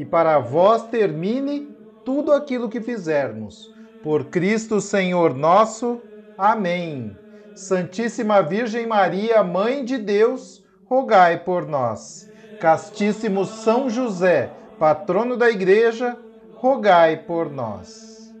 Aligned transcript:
e 0.00 0.04
para 0.06 0.38
vós 0.38 0.84
termine 0.84 1.76
tudo 2.06 2.32
aquilo 2.32 2.70
que 2.70 2.80
fizermos. 2.80 3.70
Por 4.02 4.24
Cristo 4.24 4.80
Senhor 4.80 5.34
nosso. 5.34 6.00
Amém. 6.38 7.14
Santíssima 7.54 8.40
Virgem 8.40 8.86
Maria, 8.86 9.44
Mãe 9.44 9.84
de 9.84 9.98
Deus, 9.98 10.64
rogai 10.86 11.44
por 11.44 11.68
nós. 11.68 12.26
Castíssimo 12.58 13.44
São 13.44 13.90
José, 13.90 14.50
patrono 14.78 15.36
da 15.36 15.50
Igreja, 15.50 16.16
rogai 16.54 17.18
por 17.18 17.50
nós. 17.50 18.32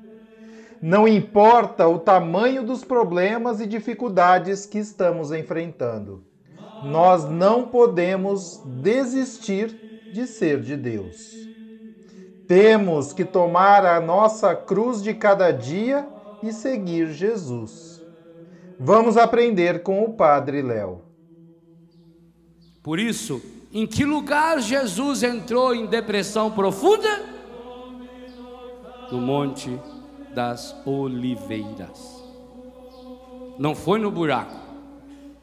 Não 0.80 1.06
importa 1.06 1.86
o 1.86 1.98
tamanho 1.98 2.62
dos 2.62 2.82
problemas 2.84 3.60
e 3.60 3.66
dificuldades 3.66 4.64
que 4.64 4.78
estamos 4.78 5.30
enfrentando, 5.30 6.24
nós 6.82 7.28
não 7.28 7.68
podemos 7.68 8.62
desistir 8.80 9.78
de 10.14 10.26
ser 10.26 10.62
de 10.62 10.74
Deus. 10.74 11.49
Temos 12.50 13.12
que 13.12 13.24
tomar 13.24 13.86
a 13.86 14.00
nossa 14.00 14.56
cruz 14.56 15.00
de 15.00 15.14
cada 15.14 15.52
dia 15.52 16.04
e 16.42 16.52
seguir 16.52 17.12
Jesus. 17.12 18.02
Vamos 18.76 19.16
aprender 19.16 19.84
com 19.84 20.02
o 20.02 20.14
Padre 20.14 20.60
Léo. 20.60 21.00
Por 22.82 22.98
isso, 22.98 23.40
em 23.72 23.86
que 23.86 24.04
lugar 24.04 24.60
Jesus 24.60 25.22
entrou 25.22 25.72
em 25.72 25.86
depressão 25.86 26.50
profunda? 26.50 27.22
No 29.12 29.20
Monte 29.20 29.80
das 30.34 30.74
Oliveiras. 30.84 32.20
Não 33.60 33.76
foi 33.76 34.00
no 34.00 34.10
buraco, 34.10 34.56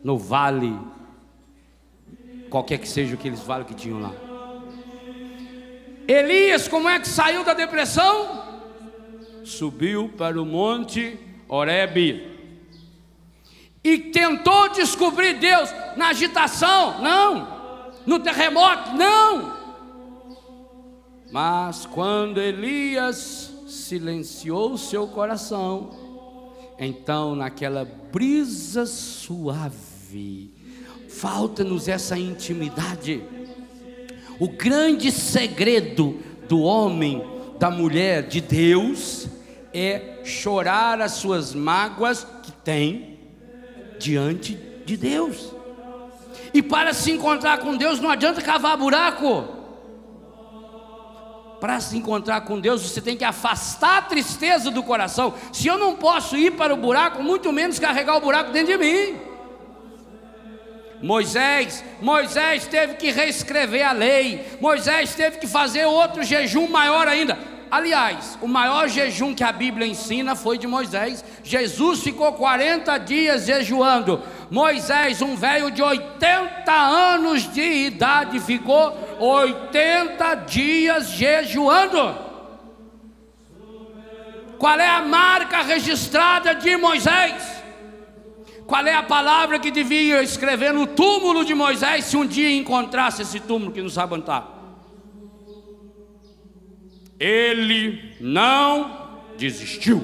no 0.03 0.17
vale, 0.17 0.77
qualquer 2.49 2.79
que 2.79 2.89
seja 2.89 3.15
aqueles 3.15 3.39
vales 3.39 3.65
que 3.65 3.73
tinham 3.73 4.01
lá. 4.01 4.26
Elias, 6.07 6.67
como 6.67 6.87
é 6.87 6.99
que 6.99 7.07
saiu 7.07 7.43
da 7.43 7.53
depressão? 7.53 8.45
Subiu 9.43 10.13
para 10.17 10.41
o 10.41 10.45
monte 10.45 11.19
Horebe. 11.49 12.37
E 13.83 13.97
tentou 13.97 14.69
descobrir 14.69 15.33
Deus 15.33 15.69
na 15.95 16.09
agitação, 16.09 17.01
não, 17.01 17.91
no 18.05 18.19
terremoto, 18.19 18.93
não. 18.95 19.57
Mas 21.31 21.85
quando 21.85 22.39
Elias 22.39 23.53
silenciou 23.67 24.77
seu 24.77 25.07
coração, 25.07 25.91
então 26.79 27.35
naquela 27.35 27.85
brisa 27.85 28.85
suave, 28.85 30.53
falta-nos 31.09 31.87
essa 31.87 32.17
intimidade 32.17 33.23
o 34.39 34.47
grande 34.47 35.11
segredo 35.11 36.19
do 36.47 36.61
homem, 36.61 37.23
da 37.59 37.69
mulher, 37.69 38.23
de 38.23 38.39
Deus, 38.41 39.27
é 39.73 40.19
chorar 40.23 41.01
as 41.01 41.13
suas 41.13 41.53
mágoas 41.53 42.25
que 42.43 42.51
tem 42.51 43.19
diante 43.99 44.57
de 44.85 44.95
Deus. 44.95 45.53
E 46.53 46.61
para 46.61 46.93
se 46.93 47.11
encontrar 47.11 47.59
com 47.59 47.75
Deus 47.75 47.99
não 47.99 48.09
adianta 48.09 48.41
cavar 48.41 48.77
buraco. 48.77 49.55
Para 51.59 51.79
se 51.79 51.97
encontrar 51.97 52.41
com 52.41 52.59
Deus, 52.59 52.83
você 52.83 53.01
tem 53.01 53.17
que 53.17 53.23
afastar 53.23 53.97
a 53.97 54.01
tristeza 54.03 54.69
do 54.69 54.83
coração. 54.83 55.33
Se 55.51 55.67
eu 55.67 55.77
não 55.77 55.95
posso 55.95 56.37
ir 56.37 56.51
para 56.51 56.73
o 56.73 56.77
buraco, 56.77 57.23
muito 57.23 57.51
menos 57.51 57.79
carregar 57.79 58.15
o 58.15 58.21
buraco 58.21 58.51
dentro 58.51 58.77
de 58.77 58.77
mim. 58.77 59.26
Moisés, 61.01 61.83
Moisés 62.01 62.65
teve 62.65 62.95
que 62.95 63.11
reescrever 63.11 63.83
a 63.83 63.91
lei, 63.91 64.57
Moisés 64.59 65.13
teve 65.13 65.37
que 65.37 65.47
fazer 65.47 65.85
outro 65.85 66.23
jejum 66.23 66.67
maior 66.67 67.07
ainda. 67.07 67.37
Aliás, 67.69 68.37
o 68.41 68.47
maior 68.47 68.87
jejum 68.87 69.35
que 69.35 69.43
a 69.43 69.51
Bíblia 69.51 69.85
ensina 69.85 70.35
foi 70.35 70.57
de 70.57 70.65
Moisés. 70.65 71.23
Jesus 71.43 72.01
ficou 72.01 72.31
40 72.33 72.97
dias 72.99 73.45
jejuando. 73.45 74.23
Moisés, 74.49 75.21
um 75.21 75.35
velho 75.35 75.69
de 75.69 75.83
80 75.83 76.71
anos 76.71 77.51
de 77.51 77.61
idade, 77.61 78.39
ficou 78.39 78.97
80 79.19 80.35
dias 80.35 81.09
jejuando. 81.09 82.15
Qual 84.57 84.79
é 84.79 84.87
a 84.87 85.01
marca 85.01 85.61
registrada 85.61 86.55
de 86.55 86.77
Moisés? 86.77 87.56
Qual 88.67 88.85
é 88.85 88.93
a 88.93 89.01
palavra 89.01 89.57
que 89.57 89.71
devia 89.71 90.21
escrever 90.21 90.73
no 90.73 90.85
túmulo 90.85 91.45
de 91.45 91.55
Moisés 91.55 92.03
se 92.03 92.17
um 92.17 92.27
dia 92.27 92.53
encontrasse 92.53 93.21
esse 93.21 93.39
túmulo 93.39 93.71
que 93.71 93.81
não 93.81 93.89
sabe? 93.89 94.21
Ele 97.17 98.13
não 98.19 99.21
desistiu. 99.37 100.03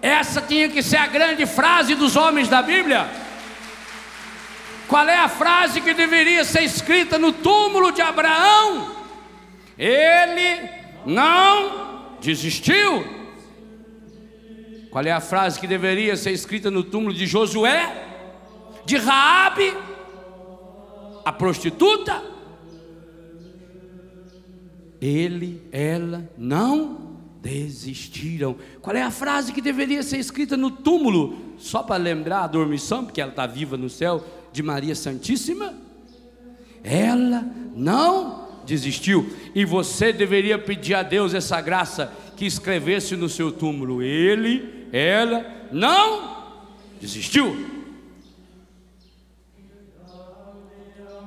Essa 0.00 0.40
tinha 0.40 0.68
que 0.68 0.82
ser 0.82 0.98
a 0.98 1.08
grande 1.08 1.44
frase 1.46 1.96
dos 1.96 2.14
homens 2.14 2.48
da 2.48 2.62
Bíblia. 2.62 3.08
Qual 4.86 5.08
é 5.08 5.16
a 5.16 5.28
frase 5.28 5.80
que 5.80 5.94
deveria 5.94 6.44
ser 6.44 6.62
escrita 6.62 7.18
no 7.18 7.32
túmulo 7.32 7.90
de 7.90 8.02
Abraão? 8.02 8.94
Ele 9.76 10.68
não 11.04 12.16
desistiu. 12.20 13.23
Qual 14.94 15.04
é 15.04 15.10
a 15.10 15.20
frase 15.20 15.58
que 15.58 15.66
deveria 15.66 16.16
ser 16.16 16.30
escrita 16.30 16.70
no 16.70 16.84
túmulo 16.84 17.12
de 17.12 17.26
Josué? 17.26 18.06
De 18.86 18.96
Raabe, 18.96 19.74
a 21.24 21.32
prostituta? 21.32 22.22
Ele, 25.00 25.60
ela 25.72 26.30
não 26.38 27.18
desistiram. 27.42 28.54
Qual 28.80 28.94
é 28.94 29.02
a 29.02 29.10
frase 29.10 29.52
que 29.52 29.60
deveria 29.60 30.00
ser 30.00 30.18
escrita 30.18 30.56
no 30.56 30.70
túmulo? 30.70 31.56
Só 31.58 31.82
para 31.82 31.96
lembrar 31.96 32.44
a 32.44 32.46
dormição, 32.46 33.04
porque 33.04 33.20
ela 33.20 33.30
está 33.30 33.48
viva 33.48 33.76
no 33.76 33.90
céu, 33.90 34.24
de 34.52 34.62
Maria 34.62 34.94
Santíssima? 34.94 35.74
Ela 36.84 37.44
não 37.74 38.60
desistiu. 38.64 39.28
E 39.56 39.64
você 39.64 40.12
deveria 40.12 40.56
pedir 40.56 40.94
a 40.94 41.02
Deus 41.02 41.34
essa 41.34 41.60
graça 41.60 42.12
que 42.36 42.46
escrevesse 42.46 43.16
no 43.16 43.28
seu 43.28 43.50
túmulo: 43.50 44.00
Ele 44.00 44.73
ela 44.96 45.44
não 45.72 46.44
desistiu. 47.00 47.74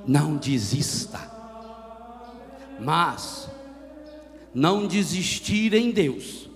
Não 0.08 0.38
desista, 0.38 1.20
mas 2.80 3.50
não 4.54 4.88
desistir 4.88 5.74
em 5.74 5.92
Deus, 5.92 6.50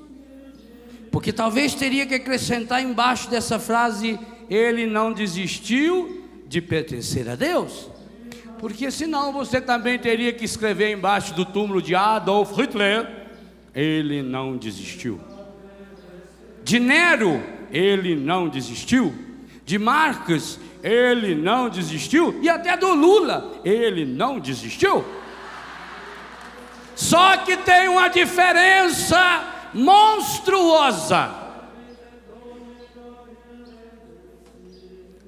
porque 1.12 1.34
talvez 1.34 1.76
teria 1.76 2.06
que 2.06 2.16
acrescentar 2.16 2.82
embaixo 2.82 3.30
dessa 3.30 3.60
frase: 3.60 4.18
Ele 4.50 4.86
não 4.86 5.12
desistiu 5.12 6.26
de 6.48 6.62
pertencer 6.62 7.28
a 7.28 7.36
Deus, 7.36 7.90
porque 8.58 8.90
senão 8.90 9.34
você 9.34 9.60
também 9.60 10.00
teria 10.00 10.32
que 10.32 10.46
escrever 10.46 10.94
embaixo 10.94 11.34
do 11.34 11.44
túmulo 11.44 11.82
de 11.82 11.94
Adolf 11.94 12.58
Hitler: 12.58 13.28
Ele 13.76 14.24
não 14.24 14.56
desistiu. 14.56 15.31
De 16.64 16.80
Nero, 16.80 17.44
ele 17.72 18.16
não 18.16 18.48
desistiu. 18.48 19.14
De 19.66 19.78
Marcos, 19.78 20.60
ele 20.84 21.36
não 21.36 21.70
desistiu. 21.70 22.40
E 22.42 22.50
até 22.50 22.76
do 22.76 22.94
Lula, 22.94 23.62
ele 23.64 24.06
não 24.06 24.40
desistiu. 24.40 25.06
Só 26.96 27.38
que 27.38 27.58
tem 27.58 27.88
uma 27.88 28.10
diferença 28.10 29.70
monstruosa. 29.74 31.40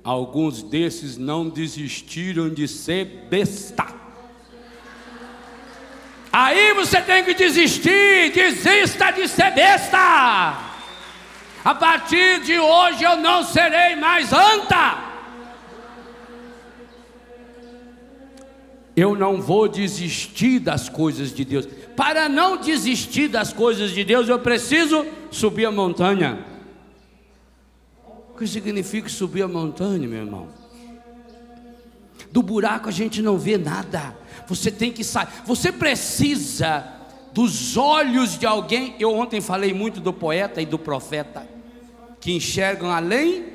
Alguns 0.04 0.62
desses 0.62 1.18
não 1.18 1.48
desistiram 1.50 2.50
de 2.50 2.68
ser 2.68 3.06
besta. 3.30 3.88
Aí 6.32 6.74
você 6.74 7.00
tem 7.00 7.24
que 7.24 7.34
desistir, 7.34 8.32
desista 8.34 9.12
de 9.12 9.28
ser 9.28 9.52
besta. 9.52 10.73
A 11.64 11.74
partir 11.74 12.42
de 12.42 12.60
hoje 12.60 13.04
eu 13.04 13.18
não 13.18 13.44
serei 13.44 13.96
mais 13.96 14.34
anta. 14.34 15.14
Eu 18.96 19.16
não 19.16 19.42
vou 19.42 19.68
desistir 19.68 20.60
das 20.60 20.90
coisas 20.90 21.34
de 21.34 21.44
Deus. 21.46 21.68
Para 21.96 22.28
não 22.28 22.58
desistir 22.58 23.28
das 23.28 23.52
coisas 23.52 23.92
de 23.92 24.04
Deus, 24.04 24.28
eu 24.28 24.38
preciso 24.40 25.06
subir 25.32 25.66
a 25.66 25.72
montanha. 25.72 26.46
O 28.30 28.38
que 28.38 28.46
significa 28.46 29.08
subir 29.10 29.44
a 29.44 29.48
montanha, 29.48 30.08
meu 30.08 30.20
irmão? 30.20 30.50
Do 32.32 32.44
buraco 32.44 32.90
a 32.90 32.92
gente 32.92 33.22
não 33.22 33.38
vê 33.38 33.58
nada. 33.58 34.16
Você 34.48 34.70
tem 34.70 34.92
que 34.92 35.04
sair. 35.04 35.28
Você 35.46 35.72
precisa 35.72 37.03
dos 37.34 37.76
olhos 37.76 38.38
de 38.38 38.46
alguém. 38.46 38.96
Eu 39.00 39.14
ontem 39.14 39.42
falei 39.42 39.74
muito 39.74 40.00
do 40.00 40.14
poeta 40.14 40.62
e 40.62 40.66
do 40.66 40.78
profeta 40.78 41.48
que 42.22 42.32
enxergam 42.32 42.90
além 42.90 43.46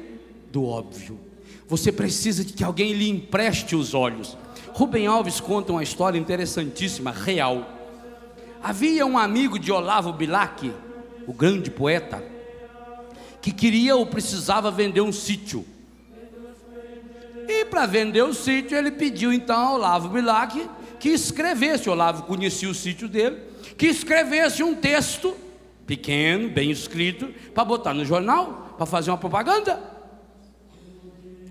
do 0.52 0.64
óbvio. 0.66 1.18
Você 1.66 1.90
precisa 1.90 2.44
de 2.44 2.52
que 2.52 2.64
alguém 2.64 2.92
lhe 2.92 3.08
empreste 3.08 3.74
os 3.74 3.94
olhos. 3.94 4.36
Rubem 4.72 5.06
Alves 5.06 5.40
conta 5.40 5.72
uma 5.72 5.82
história 5.82 6.18
interessantíssima, 6.18 7.10
real. 7.10 7.66
Havia 8.62 9.06
um 9.06 9.16
amigo 9.16 9.58
de 9.58 9.72
Olavo 9.72 10.12
Bilac, 10.12 10.70
o 11.26 11.32
grande 11.32 11.70
poeta, 11.70 12.22
que 13.40 13.52
queria 13.52 13.96
ou 13.96 14.04
precisava 14.04 14.70
vender 14.70 15.00
um 15.00 15.12
sítio. 15.12 15.64
E 17.48 17.64
para 17.64 17.86
vender 17.86 18.22
o 18.22 18.34
sítio, 18.34 18.76
ele 18.76 18.90
pediu 18.90 19.32
então 19.32 19.58
ao 19.58 19.74
Olavo 19.76 20.08
Bilac 20.08 20.68
que 21.00 21.08
escrevesse, 21.08 21.88
Olavo 21.88 22.24
conhecia 22.24 22.68
o 22.68 22.74
sítio 22.74 23.08
dele, 23.08 23.47
que 23.76 23.86
escrevesse 23.86 24.62
um 24.62 24.74
texto 24.74 25.36
pequeno, 25.86 26.48
bem 26.48 26.70
escrito, 26.70 27.28
para 27.54 27.64
botar 27.64 27.94
no 27.94 28.04
jornal, 28.04 28.74
para 28.76 28.86
fazer 28.86 29.10
uma 29.10 29.18
propaganda. 29.18 29.82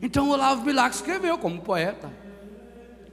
Então 0.01 0.29
Olavo 0.29 0.63
Bilac 0.63 0.95
escreveu 0.95 1.37
como 1.37 1.61
poeta. 1.61 2.11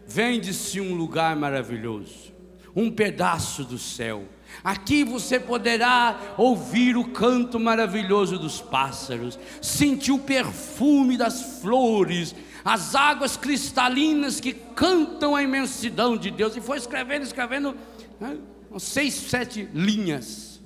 Vende-se 0.06 0.80
um 0.80 0.94
lugar 0.94 1.34
maravilhoso, 1.34 2.32
um 2.76 2.90
pedaço 2.90 3.64
do 3.64 3.78
céu 3.78 4.24
Aqui 4.62 5.02
você 5.04 5.40
poderá 5.40 6.34
ouvir 6.36 6.96
o 6.96 7.04
canto 7.04 7.58
maravilhoso 7.58 8.38
dos 8.38 8.60
pássaros, 8.60 9.38
sentir 9.60 10.12
o 10.12 10.18
perfume 10.18 11.16
das 11.16 11.60
flores, 11.60 12.34
as 12.64 12.94
águas 12.94 13.36
cristalinas 13.36 14.40
que 14.40 14.52
cantam 14.52 15.34
a 15.34 15.42
imensidão 15.42 16.16
de 16.16 16.30
Deus. 16.30 16.56
E 16.56 16.60
foi 16.60 16.76
escrevendo, 16.78 17.22
escrevendo, 17.22 17.76
né, 18.20 18.36
seis, 18.78 19.14
sete 19.14 19.68
linhas. 19.72 20.60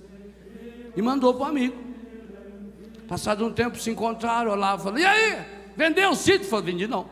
E 0.96 1.02
mandou 1.02 1.34
para 1.34 1.44
o 1.44 1.48
amigo. 1.48 1.76
Passado 3.06 3.46
um 3.46 3.52
tempo 3.52 3.78
se 3.78 3.90
encontraram 3.90 4.54
lá, 4.54 4.78
falou: 4.78 4.98
E 4.98 5.04
aí? 5.04 5.38
Vendeu 5.76 6.10
o 6.10 6.16
sítio? 6.16 6.48
Falou: 6.48 6.64
Vendi 6.64 6.86
não. 6.86 7.08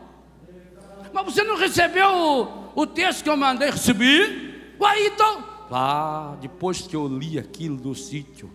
Mas 1.13 1.25
você 1.25 1.43
não 1.43 1.57
recebeu 1.57 2.07
o, 2.09 2.81
o 2.81 2.85
texto 2.85 3.23
que 3.23 3.29
eu 3.29 3.37
mandei? 3.37 3.69
Recebi. 3.69 4.75
Uai, 4.79 5.07
então. 5.07 5.43
Ah, 5.71 6.35
depois 6.39 6.81
que 6.81 6.95
eu 6.95 7.07
li 7.07 7.39
aquilo 7.39 7.77
do 7.77 7.95
sítio, 7.95 8.49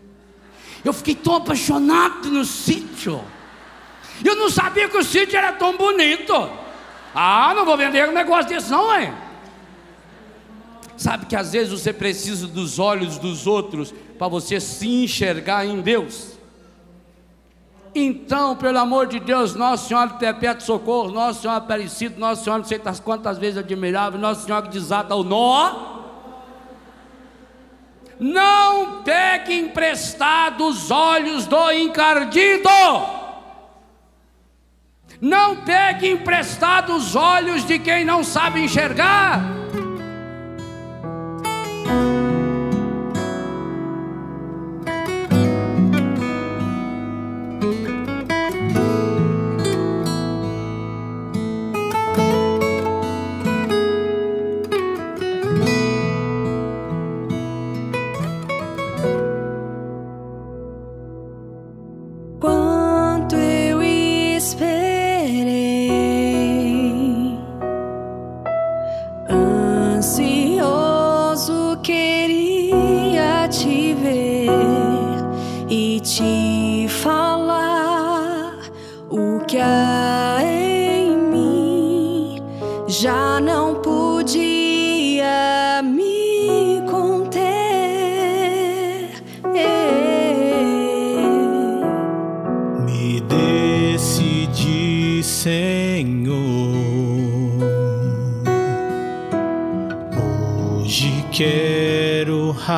eu 0.85 0.93
fiquei 0.93 1.15
tão 1.15 1.37
apaixonado 1.37 2.31
no 2.31 2.45
sítio. 2.45 3.23
Eu 4.25 4.37
não 4.37 4.49
sabia 4.49 4.89
que 4.89 4.97
o 4.97 5.05
sítio 5.05 5.37
era 5.37 5.53
tão 5.53 5.77
bonito. 5.77 6.33
Ah, 7.15 7.53
não 7.55 7.65
vou 7.65 7.77
vender 7.77 8.09
um 8.09 8.13
negócio 8.13 8.49
desse, 8.49 8.71
não, 8.71 8.93
é? 8.93 9.13
Sabe 11.03 11.27
que 11.27 11.35
às 11.35 11.51
vezes 11.51 11.73
você 11.73 11.93
precisa 11.93 12.47
dos 12.47 12.79
olhos 12.79 13.19
dos 13.19 13.45
outros 13.45 13.93
para 14.17 14.29
você 14.29 14.61
se 14.61 14.87
enxergar 14.87 15.67
em 15.67 15.81
Deus. 15.81 16.39
Então, 17.93 18.55
pelo 18.55 18.79
amor 18.79 19.09
de 19.09 19.19
Deus, 19.19 19.57
Nosso 19.57 19.89
Senhor 19.89 20.07
de 20.07 20.15
Perpétuo 20.21 20.65
Socorro, 20.65 21.11
Nosso 21.11 21.43
Senhor 21.43 21.55
Aparecido, 21.55 22.21
Nosso 22.21 22.45
Senhor 22.45 22.59
não 22.59 22.65
sei 22.65 22.81
quantas 23.03 23.37
vezes 23.37 23.59
admirável, 23.59 24.21
Nosso 24.21 24.47
Senhor 24.47 24.63
que 24.63 24.69
desata 24.69 25.17
o 25.17 25.25
nó 25.25 25.91
não 28.21 29.03
pegue 29.03 29.59
emprestado 29.59 30.69
os 30.69 30.93
olhos 30.93 31.47
do 31.47 31.73
encardido. 31.73 32.69
Não 35.21 35.57
pegue 35.57 36.09
emprestado 36.09 36.95
os 36.95 37.17
olhos 37.17 37.67
de 37.67 37.81
quem 37.81 38.05
não 38.05 38.23
sabe 38.23 38.63
enxergar. 38.63 39.62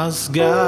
Rasgar 0.05 0.64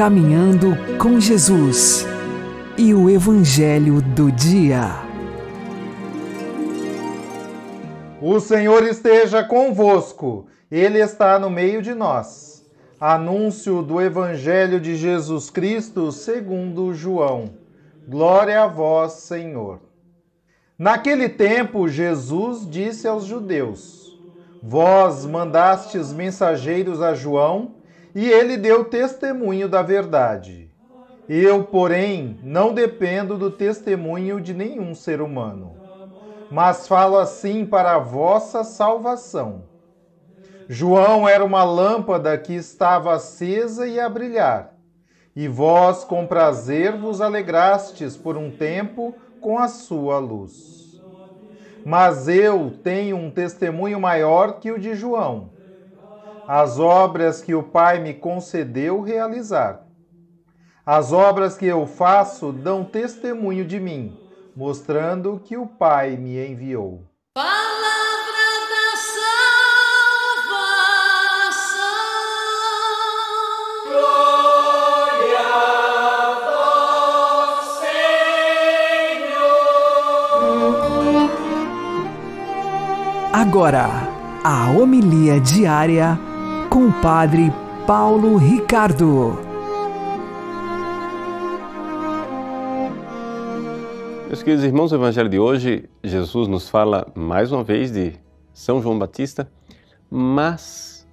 Caminhando 0.00 0.74
com 0.96 1.20
Jesus 1.20 2.06
e 2.78 2.94
o 2.94 3.10
Evangelho 3.10 4.00
do 4.00 4.32
Dia. 4.32 4.92
O 8.18 8.40
Senhor 8.40 8.82
esteja 8.84 9.44
convosco, 9.44 10.46
Ele 10.70 10.98
está 10.98 11.38
no 11.38 11.50
meio 11.50 11.82
de 11.82 11.92
nós. 11.92 12.64
Anúncio 12.98 13.82
do 13.82 14.00
Evangelho 14.00 14.80
de 14.80 14.96
Jesus 14.96 15.50
Cristo 15.50 16.10
segundo 16.10 16.94
João. 16.94 17.50
Glória 18.08 18.62
a 18.62 18.66
vós, 18.66 19.12
Senhor. 19.12 19.80
Naquele 20.78 21.28
tempo, 21.28 21.86
Jesus 21.90 22.66
disse 22.66 23.06
aos 23.06 23.26
judeus: 23.26 24.18
Vós 24.62 25.26
mandastes 25.26 26.10
mensageiros 26.10 27.02
a 27.02 27.12
João 27.12 27.79
e 28.14 28.28
ele 28.28 28.56
deu 28.56 28.84
testemunho 28.84 29.68
da 29.68 29.82
verdade. 29.82 30.70
Eu, 31.28 31.62
porém, 31.62 32.38
não 32.42 32.74
dependo 32.74 33.38
do 33.38 33.50
testemunho 33.50 34.40
de 34.40 34.52
nenhum 34.52 34.94
ser 34.94 35.20
humano, 35.20 35.76
mas 36.50 36.88
falo 36.88 37.16
assim 37.16 37.64
para 37.64 37.94
a 37.94 37.98
vossa 37.98 38.64
salvação. 38.64 39.62
João 40.68 41.28
era 41.28 41.44
uma 41.44 41.62
lâmpada 41.62 42.36
que 42.36 42.54
estava 42.54 43.14
acesa 43.14 43.86
e 43.86 44.00
a 44.00 44.08
brilhar, 44.08 44.74
e 45.34 45.46
vós 45.46 46.02
com 46.02 46.26
prazer 46.26 46.96
vos 46.96 47.20
alegrastes 47.20 48.16
por 48.16 48.36
um 48.36 48.50
tempo 48.50 49.14
com 49.40 49.56
a 49.56 49.68
sua 49.68 50.18
luz. 50.18 51.00
Mas 51.84 52.26
eu 52.26 52.72
tenho 52.82 53.16
um 53.16 53.30
testemunho 53.30 54.00
maior 54.00 54.58
que 54.58 54.70
o 54.70 54.78
de 54.78 54.94
João 54.94 55.59
as 56.46 56.78
obras 56.78 57.42
que 57.42 57.54
o 57.54 57.62
Pai 57.62 57.98
me 58.00 58.14
concedeu 58.14 59.00
realizar. 59.00 59.86
As 60.84 61.12
obras 61.12 61.56
que 61.56 61.66
eu 61.66 61.86
faço 61.86 62.52
dão 62.52 62.84
testemunho 62.84 63.64
de 63.64 63.78
mim, 63.78 64.18
mostrando 64.56 65.40
que 65.44 65.56
o 65.56 65.66
Pai 65.66 66.16
me 66.16 66.36
enviou. 66.44 67.04
Palavra 67.34 67.50
da 68.72 68.96
salvação. 70.46 70.66
Glória 73.86 75.38
a 75.38 76.34
vós, 77.46 77.64
Senhor. 79.10 79.40
Agora, 83.32 83.86
a 84.42 84.70
homilia 84.70 85.38
diária 85.38 86.18
com 86.70 86.86
o 86.86 86.92
Padre 87.02 87.52
Paulo 87.84 88.36
Ricardo. 88.36 89.36
Meus 94.28 94.40
queridos 94.44 94.64
irmãos, 94.64 94.92
o 94.92 94.94
Evangelho 94.94 95.28
de 95.28 95.36
hoje, 95.36 95.90
Jesus 96.04 96.46
nos 96.46 96.68
fala 96.68 97.10
mais 97.12 97.50
uma 97.50 97.64
vez 97.64 97.90
de 97.90 98.14
São 98.54 98.80
João 98.80 98.96
Batista, 98.96 99.50
mas 100.08 101.04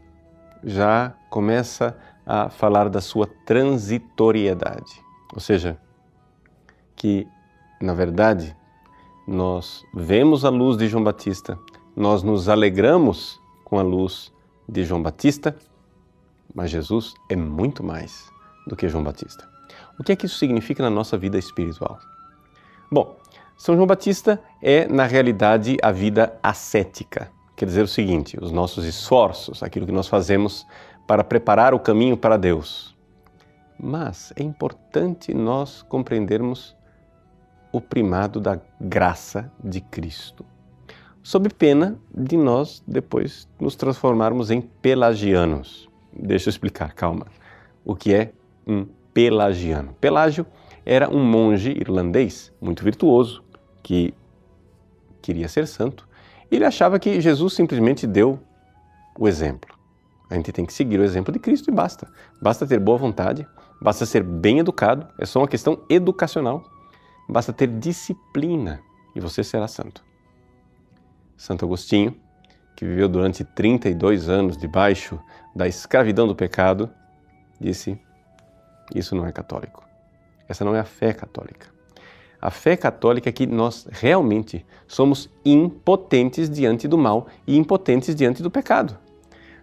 já 0.64 1.16
começa 1.32 1.98
a 2.24 2.50
falar 2.50 2.88
da 2.88 3.02
sua 3.02 3.26
transitoriedade. 3.44 5.02
Ou 5.34 5.40
seja, 5.40 5.76
que, 6.96 7.28
na 7.82 7.96
verdade, 7.96 8.56
nós 9.28 9.84
vemos 9.92 10.46
a 10.46 10.50
luz 10.50 10.78
de 10.78 10.88
João 10.88 11.04
Batista, 11.04 11.58
nós 11.96 12.22
nos 12.22 12.48
alegramos 12.48 13.42
com 13.66 13.80
a 13.80 13.84
luz 13.84 14.32
de 14.68 14.84
João 14.84 15.02
Batista, 15.02 15.56
mas 16.54 16.70
Jesus 16.70 17.14
é 17.30 17.36
muito 17.36 17.84
mais 17.84 18.32
do 18.66 18.76
que 18.76 18.90
João 18.90 19.04
Batista. 19.04 19.48
O 20.00 20.04
que 20.04 20.12
é 20.12 20.16
que 20.16 20.26
isso 20.26 20.38
significa 20.38 20.84
na 20.84 20.90
nossa 20.90 21.18
vida 21.18 21.38
espiritual? 21.38 22.00
Bom, 22.92 23.18
São 23.58 23.76
João 23.76 23.88
Batista 23.88 24.42
é, 24.62 24.88
na 24.88 25.06
realidade, 25.06 25.78
a 25.82 25.92
vida 25.92 26.38
ascética. 26.42 27.32
Quer 27.56 27.66
dizer 27.66 27.84
o 27.84 27.88
seguinte: 27.88 28.38
os 28.42 28.52
nossos 28.52 28.86
esforços, 28.86 29.64
aquilo 29.64 29.86
que 29.86 29.92
nós 29.92 30.08
fazemos 30.08 30.66
para 31.08 31.24
preparar 31.24 31.74
o 31.74 31.80
caminho 31.80 32.18
para 32.18 32.38
Deus. 32.38 32.96
Mas 33.80 34.34
é 34.36 34.44
importante 34.44 35.34
nós 35.34 35.82
compreendermos 35.84 36.76
o 37.72 37.80
primado 37.80 38.40
da 38.40 38.60
graça 38.80 39.52
de 39.64 39.82
Cristo 39.82 40.46
sob 41.28 41.50
pena 41.50 42.00
de 42.10 42.38
nós 42.38 42.82
depois 42.88 43.50
nos 43.60 43.76
transformarmos 43.76 44.50
em 44.50 44.62
pelagianos. 44.62 45.90
Deixa 46.14 46.48
eu 46.48 46.52
explicar, 46.52 46.94
calma. 46.94 47.28
O 47.84 47.98
que 47.98 48.14
é 48.14 48.32
um 48.66 48.88
pelagiano? 49.14 49.94
Pelágio 50.00 50.46
era 50.86 51.14
um 51.14 51.22
monge 51.22 51.72
irlandês 51.72 52.54
muito 52.62 52.82
virtuoso 52.82 53.44
que 53.84 54.14
queria 55.22 55.50
ser 55.50 55.68
santo. 55.68 56.08
Ele 56.50 56.64
achava 56.64 56.98
que 56.98 57.20
Jesus 57.20 57.56
simplesmente 57.56 58.08
deu 58.08 58.40
o 59.20 59.28
exemplo. 59.28 59.76
A 60.30 60.36
gente 60.36 60.54
tem 60.54 60.66
que 60.66 60.72
seguir 60.72 60.98
o 60.98 61.04
exemplo 61.04 61.34
de 61.34 61.40
Cristo 61.40 61.70
e 61.70 61.74
basta. 61.74 62.10
Basta 62.42 62.66
ter 62.66 62.80
boa 62.80 62.98
vontade, 62.98 63.46
basta 63.82 64.06
ser 64.06 64.24
bem 64.24 64.60
educado, 64.60 65.06
é 65.20 65.26
só 65.26 65.42
uma 65.42 65.48
questão 65.50 65.84
educacional. 65.90 66.64
Basta 67.28 67.52
ter 67.52 67.68
disciplina 67.68 68.80
e 69.14 69.20
você 69.20 69.44
será 69.44 69.68
santo. 69.68 70.07
Santo 71.38 71.66
Agostinho, 71.66 72.16
que 72.76 72.84
viveu 72.84 73.08
durante 73.08 73.44
32 73.44 74.28
anos 74.28 74.58
debaixo 74.58 75.20
da 75.56 75.68
escravidão 75.68 76.28
do 76.28 76.36
pecado, 76.36 76.90
disse: 77.60 78.00
Isso 78.94 79.16
não 79.16 79.26
é 79.26 79.32
católico. 79.32 79.86
Essa 80.50 80.66
não 80.66 80.76
é 80.76 80.80
a 80.80 80.84
fé 80.84 81.14
católica. 81.14 81.68
A 82.42 82.50
fé 82.50 82.76
católica 82.76 83.30
é 83.30 83.32
que 83.32 83.46
nós 83.46 83.88
realmente 83.92 84.66
somos 84.88 85.30
impotentes 85.46 86.50
diante 86.50 86.88
do 86.88 86.98
mal 86.98 87.28
e 87.46 87.58
impotentes 87.58 88.16
diante 88.16 88.42
do 88.42 88.52
pecado. 88.52 88.98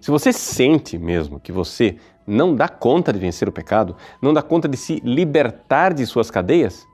Se 0.01 0.11
você 0.11 0.33
sente 0.33 0.99
mesmo 0.99 1.41
que 1.41 1.53
você 1.53 1.97
não 2.27 2.55
dá 2.55 2.69
conta 2.69 3.13
de 3.13 3.19
vencer 3.19 3.49
o 3.49 3.53
pecado, 3.53 3.97
não 4.21 4.33
dá 4.33 4.43
conta 4.43 4.69
de 4.69 4.77
se 4.77 5.01
libertar 5.05 5.95
de 5.95 6.05
suas 6.05 6.31
cadeias, 6.31 6.85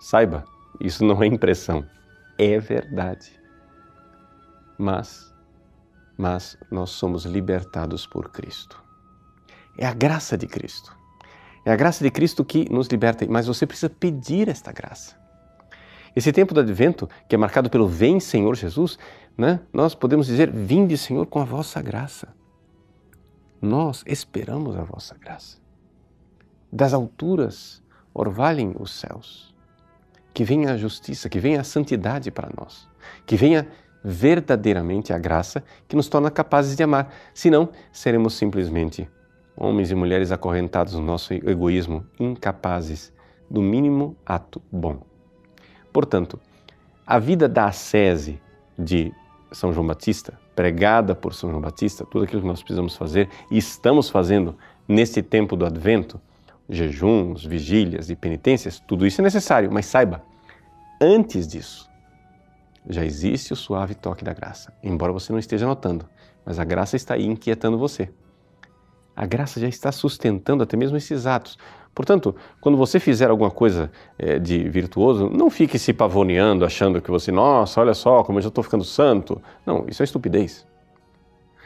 saiba, 0.00 0.44
isso 0.80 1.04
não 1.04 1.22
é 1.22 1.26
impressão, 1.26 1.84
é 2.36 2.58
verdade 2.58 3.39
mas, 4.80 5.32
mas 6.16 6.56
nós 6.70 6.90
somos 6.90 7.24
libertados 7.24 8.06
por 8.06 8.30
Cristo. 8.30 8.82
É 9.76 9.86
a 9.86 9.92
graça 9.92 10.38
de 10.38 10.46
Cristo. 10.46 10.96
É 11.64 11.70
a 11.70 11.76
graça 11.76 12.02
de 12.02 12.10
Cristo 12.10 12.44
que 12.44 12.66
nos 12.72 12.88
liberta, 12.88 13.26
mas 13.28 13.46
você 13.46 13.66
precisa 13.66 13.90
pedir 13.90 14.48
esta 14.48 14.72
graça. 14.72 15.20
Esse 16.16 16.32
tempo 16.32 16.54
do 16.54 16.60
advento, 16.60 17.08
que 17.28 17.34
é 17.34 17.38
marcado 17.38 17.68
pelo 17.68 17.86
Vem 17.86 18.18
Senhor 18.18 18.56
Jesus, 18.56 18.98
né? 19.36 19.60
nós 19.72 19.94
podemos 19.94 20.26
dizer: 20.26 20.50
Vinde, 20.50 20.96
Senhor, 20.96 21.26
com 21.26 21.40
a 21.40 21.44
vossa 21.44 21.80
graça. 21.82 22.34
Nós 23.60 24.02
esperamos 24.06 24.76
a 24.76 24.82
vossa 24.82 25.14
graça. 25.16 25.58
Das 26.72 26.94
alturas 26.94 27.82
orvalhem 28.14 28.74
os 28.78 28.98
céus. 28.98 29.54
Que 30.32 30.42
venha 30.42 30.72
a 30.72 30.76
justiça, 30.76 31.28
que 31.28 31.38
venha 31.38 31.60
a 31.60 31.64
santidade 31.64 32.30
para 32.30 32.50
nós. 32.58 32.88
Que 33.26 33.36
venha 33.36 33.68
verdadeiramente 34.02 35.12
a 35.12 35.18
graça 35.18 35.62
que 35.86 35.96
nos 35.96 36.08
torna 36.08 36.30
capazes 36.30 36.76
de 36.76 36.82
amar. 36.82 37.12
Senão, 37.34 37.68
seremos 37.92 38.34
simplesmente 38.34 39.08
homens 39.56 39.90
e 39.90 39.94
mulheres 39.94 40.32
acorrentados 40.32 40.94
no 40.94 41.02
nosso 41.02 41.34
egoísmo, 41.34 42.06
incapazes 42.18 43.12
do 43.50 43.60
mínimo 43.60 44.16
ato 44.24 44.62
bom. 44.70 45.02
Portanto, 45.92 46.40
a 47.06 47.18
vida 47.18 47.48
da 47.48 47.66
ascese 47.66 48.40
de 48.78 49.12
São 49.50 49.72
João 49.72 49.86
Batista, 49.86 50.38
pregada 50.54 51.14
por 51.14 51.34
São 51.34 51.50
João 51.50 51.60
Batista, 51.60 52.06
tudo 52.06 52.24
aquilo 52.24 52.40
que 52.40 52.48
nós 52.48 52.62
precisamos 52.62 52.96
fazer 52.96 53.28
e 53.50 53.58
estamos 53.58 54.08
fazendo 54.08 54.56
neste 54.86 55.20
tempo 55.22 55.56
do 55.56 55.66
advento, 55.66 56.20
jejuns, 56.68 57.44
vigílias 57.44 58.10
e 58.10 58.16
penitências, 58.16 58.78
tudo 58.78 59.06
isso 59.06 59.20
é 59.20 59.24
necessário, 59.24 59.70
mas 59.72 59.86
saiba, 59.86 60.22
antes 61.00 61.48
disso, 61.48 61.89
Já 62.88 63.04
existe 63.04 63.52
o 63.52 63.56
suave 63.56 63.94
toque 63.94 64.24
da 64.24 64.32
graça, 64.32 64.72
embora 64.82 65.12
você 65.12 65.32
não 65.32 65.38
esteja 65.38 65.66
notando, 65.66 66.08
mas 66.44 66.58
a 66.58 66.64
graça 66.64 66.96
está 66.96 67.14
aí 67.14 67.26
inquietando 67.26 67.78
você. 67.78 68.10
A 69.14 69.26
graça 69.26 69.60
já 69.60 69.68
está 69.68 69.92
sustentando 69.92 70.62
até 70.62 70.76
mesmo 70.76 70.96
esses 70.96 71.26
atos. 71.26 71.58
Portanto, 71.94 72.34
quando 72.60 72.78
você 72.78 72.98
fizer 72.98 73.28
alguma 73.30 73.50
coisa 73.50 73.90
é, 74.18 74.38
de 74.38 74.68
virtuoso, 74.68 75.28
não 75.28 75.50
fique 75.50 75.78
se 75.78 75.92
pavoneando, 75.92 76.64
achando 76.64 77.02
que 77.02 77.10
você, 77.10 77.30
nossa, 77.30 77.80
olha 77.80 77.92
só 77.92 78.22
como 78.22 78.38
eu 78.38 78.42
já 78.42 78.48
estou 78.48 78.64
ficando 78.64 78.84
santo. 78.84 79.42
Não, 79.66 79.84
isso 79.88 80.02
é 80.02 80.04
estupidez. 80.04 80.66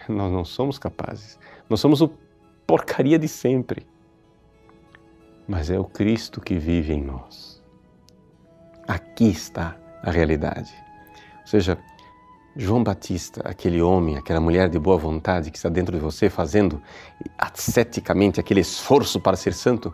Nós 0.09 0.33
não 0.33 0.45
somos 0.45 0.79
capazes. 0.79 1.39
Nós 1.69 1.79
somos 1.81 2.01
o 2.01 2.11
porcaria 2.67 3.19
de 3.19 3.29
sempre. 3.29 3.87
Mas 5.47 5.71
é 5.71 5.79
o 5.79 5.85
Cristo 5.85 6.41
que 6.41 6.57
vive 6.57 6.95
em 6.95 7.03
nós. 7.03 7.63
Aqui 8.89 9.29
está 9.29 9.77
a 10.03 10.11
realidade. 10.11 10.84
Ou 11.45 11.49
seja, 11.49 11.79
João 12.57 12.83
Batista, 12.83 13.43
aquele 13.45 13.83
homem, 13.83 14.17
aquela 14.17 14.41
mulher 14.41 14.69
de 14.69 14.79
boa 14.79 14.97
vontade 14.97 15.51
que 15.51 15.57
está 15.57 15.69
dentro 15.69 15.95
de 15.95 16.01
você 16.01 16.31
fazendo 16.31 16.81
asceticamente 17.37 18.41
aquele 18.41 18.61
esforço 18.61 19.21
para 19.21 19.37
ser 19.37 19.53
santo, 19.53 19.93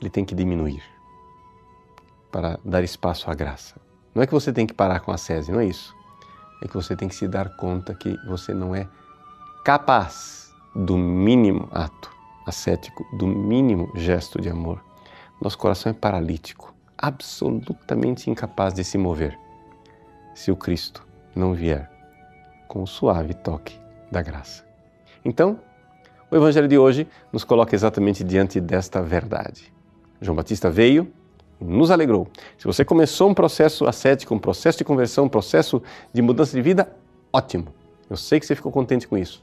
ele 0.00 0.10
tem 0.10 0.24
que 0.24 0.34
diminuir 0.34 0.82
para 2.32 2.58
dar 2.64 2.82
espaço 2.82 3.30
à 3.30 3.34
graça. 3.34 3.76
Não 4.14 4.22
é 4.22 4.26
que 4.26 4.32
você 4.32 4.52
tem 4.52 4.66
que 4.66 4.74
parar 4.74 5.00
com 5.00 5.12
a 5.12 5.18
sese, 5.18 5.52
não 5.52 5.60
é 5.60 5.66
isso. 5.66 5.94
É 6.62 6.66
que 6.66 6.74
você 6.74 6.96
tem 6.96 7.06
que 7.08 7.14
se 7.14 7.28
dar 7.28 7.54
conta 7.56 7.94
que 7.94 8.16
você 8.26 8.54
não 8.54 8.74
é 8.74 8.88
capaz 9.64 10.52
do 10.74 10.96
mínimo 10.96 11.68
ato 11.70 12.10
ascético, 12.46 13.04
do 13.16 13.26
mínimo 13.26 13.92
gesto 13.94 14.40
de 14.40 14.48
amor. 14.48 14.82
Nosso 15.40 15.58
coração 15.58 15.90
é 15.90 15.94
paralítico, 15.94 16.74
absolutamente 16.96 18.30
incapaz 18.30 18.72
de 18.72 18.82
se 18.82 18.96
mover 18.96 19.43
se 20.34 20.50
o 20.50 20.56
Cristo 20.56 21.06
não 21.34 21.54
vier 21.54 21.90
com 22.68 22.82
o 22.82 22.86
suave 22.86 23.34
toque 23.34 23.78
da 24.10 24.20
graça. 24.22 24.64
Então, 25.24 25.58
o 26.30 26.36
Evangelho 26.36 26.68
de 26.68 26.76
hoje 26.76 27.06
nos 27.32 27.44
coloca 27.44 27.74
exatamente 27.74 28.24
diante 28.24 28.60
desta 28.60 29.00
verdade. 29.02 29.72
João 30.20 30.34
Batista 30.34 30.70
veio 30.70 31.10
e 31.60 31.64
nos 31.64 31.90
alegrou. 31.90 32.28
Se 32.58 32.66
você 32.66 32.84
começou 32.84 33.30
um 33.30 33.34
processo 33.34 33.86
ascético, 33.86 34.34
um 34.34 34.38
processo 34.38 34.78
de 34.78 34.84
conversão, 34.84 35.24
um 35.24 35.28
processo 35.28 35.82
de 36.12 36.20
mudança 36.20 36.56
de 36.56 36.62
vida, 36.62 36.92
ótimo. 37.32 37.72
Eu 38.10 38.16
sei 38.16 38.40
que 38.40 38.46
você 38.46 38.54
ficou 38.54 38.72
contente 38.72 39.06
com 39.06 39.16
isso. 39.16 39.42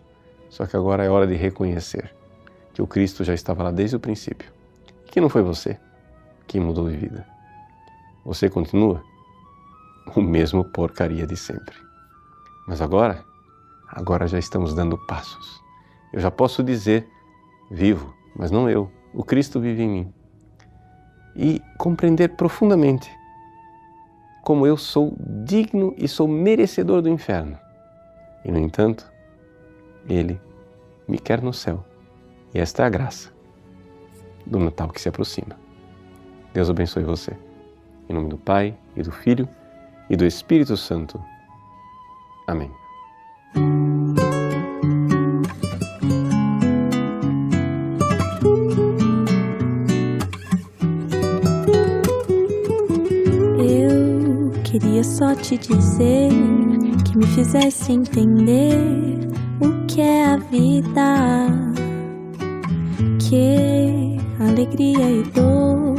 Só 0.50 0.66
que 0.66 0.76
agora 0.76 1.04
é 1.04 1.10
hora 1.10 1.26
de 1.26 1.36
reconhecer 1.36 2.14
que 2.74 2.82
o 2.82 2.88
Cristo 2.88 3.24
já 3.24 3.34
estava 3.34 3.64
lá 3.64 3.72
desde 3.72 3.96
o 3.96 4.00
princípio. 4.00 4.52
Que 5.06 5.22
não 5.22 5.30
foi 5.30 5.42
você 5.42 5.80
que 6.48 6.60
mudou 6.60 6.90
de 6.90 6.98
vida. 6.98 7.26
Você 8.26 8.50
continua 8.50 9.02
o 10.16 10.22
mesmo 10.22 10.64
porcaria 10.64 11.26
de 11.26 11.36
sempre. 11.36 11.76
Mas 12.68 12.82
agora, 12.82 13.24
agora 13.88 14.28
já 14.28 14.40
estamos 14.40 14.74
dando 14.74 14.98
passos. 14.98 15.62
Eu 16.14 16.20
já 16.20 16.30
posso 16.30 16.64
dizer, 16.64 17.08
vivo, 17.70 18.14
mas 18.36 18.52
não 18.52 18.70
eu, 18.70 18.92
o 19.14 19.24
Cristo 19.24 19.60
vive 19.60 19.84
em 19.84 19.90
mim. 19.90 20.14
E 21.36 21.62
compreender 21.78 22.36
profundamente 22.36 23.10
como 24.44 24.66
eu 24.66 24.76
sou 24.76 25.16
digno 25.20 25.94
e 25.98 26.08
sou 26.08 26.28
merecedor 26.28 27.02
do 27.02 27.10
inferno. 27.10 27.58
E, 28.44 28.52
no 28.52 28.58
entanto, 28.58 29.10
Ele 30.10 30.42
me 31.08 31.18
quer 31.18 31.42
no 31.42 31.54
céu. 31.54 31.86
E 32.54 32.60
esta 32.60 32.84
é 32.84 32.86
a 32.86 32.90
graça 32.90 33.32
do 34.46 34.60
Natal 34.60 34.90
que 34.90 35.00
se 35.00 35.08
aproxima. 35.08 35.56
Deus 36.54 36.70
abençoe 36.70 37.04
você. 37.04 37.38
Em 38.10 38.14
nome 38.14 38.30
do 38.30 38.38
Pai 38.38 38.76
e 38.96 39.04
do 39.04 39.12
Filho 39.12 39.48
e 40.12 40.18
do 40.18 40.26
Espírito 40.26 40.76
Santo. 40.76 41.24
Amém. 42.46 42.70
Eu 53.58 54.52
queria 54.66 55.02
só 55.02 55.34
te 55.34 55.58
dizer 55.58 56.30
que 57.06 57.18
me 57.18 57.26
fizesse 57.28 57.94
entender 57.94 59.18
o 59.62 59.86
que 59.88 60.02
é 60.02 60.26
a 60.26 60.36
vida, 60.36 61.48
que 63.18 64.18
alegria 64.44 65.10
e 65.10 65.24
dor 65.32 65.96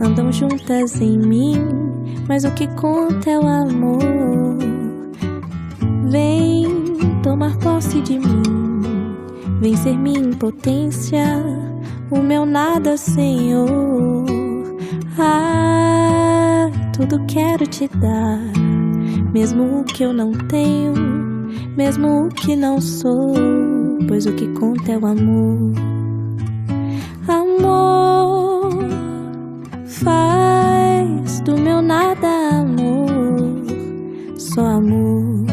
andam 0.00 0.30
juntas 0.30 1.00
em 1.00 1.18
mim 1.18 1.85
mas 2.28 2.44
o 2.44 2.50
que 2.52 2.66
conta 2.68 3.30
é 3.30 3.38
o 3.38 3.46
amor. 3.46 4.56
Vem 6.10 6.66
tomar 7.22 7.56
posse 7.58 8.00
de 8.00 8.18
mim, 8.18 8.42
vem 9.60 9.76
ser 9.76 9.96
minha 9.96 10.20
impotência, 10.20 11.24
o 12.10 12.18
meu 12.18 12.46
nada, 12.46 12.96
Senhor. 12.96 14.24
Ah, 15.18 16.70
tudo 16.94 17.24
quero 17.26 17.66
te 17.66 17.88
dar, 17.88 18.40
mesmo 19.32 19.80
o 19.80 19.84
que 19.84 20.04
eu 20.04 20.12
não 20.12 20.32
tenho, 20.32 20.94
mesmo 21.76 22.26
o 22.26 22.28
que 22.28 22.54
não 22.54 22.80
sou, 22.80 23.34
pois 24.08 24.26
o 24.26 24.32
que 24.32 24.48
conta 24.48 24.92
é 24.92 24.98
o 24.98 25.06
amor. 25.06 25.72
Amor, 27.28 28.70
faz 29.84 30.55
só 34.56 34.64
amor, 34.64 35.44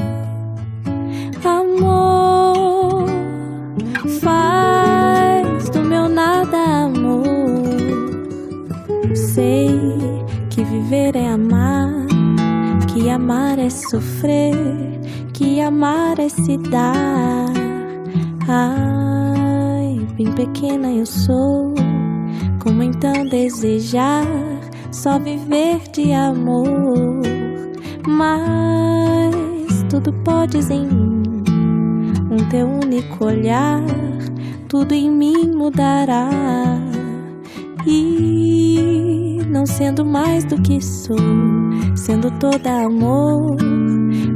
amor, 1.44 3.06
faz 4.22 5.70
do 5.72 5.82
meu 5.82 6.08
nada, 6.08 6.86
amor. 6.86 7.66
Sei 9.14 9.78
que 10.50 10.64
viver 10.64 11.18
é 11.18 11.28
amar, 11.28 11.92
que 12.94 13.10
amar 13.10 13.60
é 13.60 13.70
sofrer, 13.70 14.56
que 15.34 15.60
amar 15.60 16.18
é 16.18 16.30
se 16.30 16.58
dar. 16.70 17.52
Ai, 18.48 20.00
bem 20.16 20.32
pequena 20.32 20.90
eu 20.90 21.06
sou, 21.06 21.74
como 22.64 22.82
então 22.82 23.28
desejar? 23.28 24.26
só 24.94 25.20
viver 25.20 25.82
de 25.92 26.14
amor. 26.14 27.33
Mas 28.08 29.84
tudo 29.90 30.12
podes 30.24 30.70
em 30.70 30.86
mim, 30.86 31.24
um 32.30 32.50
teu 32.50 32.68
único 32.68 33.26
olhar, 33.26 33.82
tudo 34.68 34.94
em 34.94 35.10
mim 35.10 35.52
mudará. 35.56 36.30
E 37.86 39.40
não 39.48 39.66
sendo 39.66 40.06
mais 40.06 40.44
do 40.46 40.62
que 40.62 40.82
sou, 40.82 41.18
sendo 41.96 42.32
toda 42.40 42.86
amor, 42.86 43.58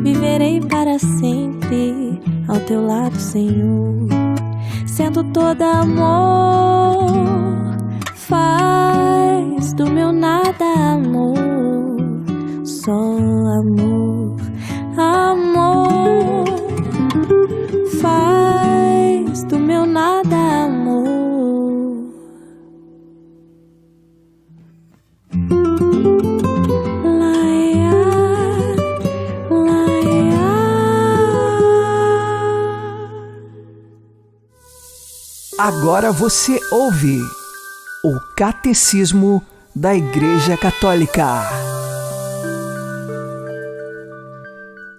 viverei 0.04 0.60
para 0.62 0.98
sempre 1.00 2.20
ao 2.48 2.60
teu 2.62 2.86
lado, 2.86 3.18
Senhor. 3.20 4.08
Sendo 4.86 5.24
toda 5.26 5.82
amor, 5.82 7.28
faz 8.16 8.68
faz 9.58 9.74
do 9.74 9.90
meu 9.90 10.12
nada 10.12 10.66
amor, 10.94 11.36
só 12.88 12.93
amor, 12.93 14.38
amor. 14.95 16.45
Faz 18.02 19.43
do 19.43 19.60
meu 19.60 19.86
nada 19.86 20.38
amor. 20.38 22.13
Laia, 27.04 27.91
laia. 29.52 30.47
Agora 35.60 36.13
você 36.13 36.58
ouve 36.71 37.19
o 38.06 38.17
Catecismo 38.38 39.41
da 39.76 39.93
Igreja 39.93 40.56
Católica. 40.56 41.77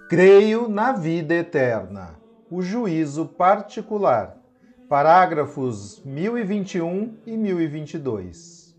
Creio 0.08 0.70
na 0.70 0.92
vida 0.92 1.34
eterna. 1.34 2.18
O 2.50 2.62
juízo 2.62 3.26
particular. 3.26 4.38
Parágrafos 4.88 6.02
1021 6.02 7.18
e 7.26 7.36
1022. 7.36 8.74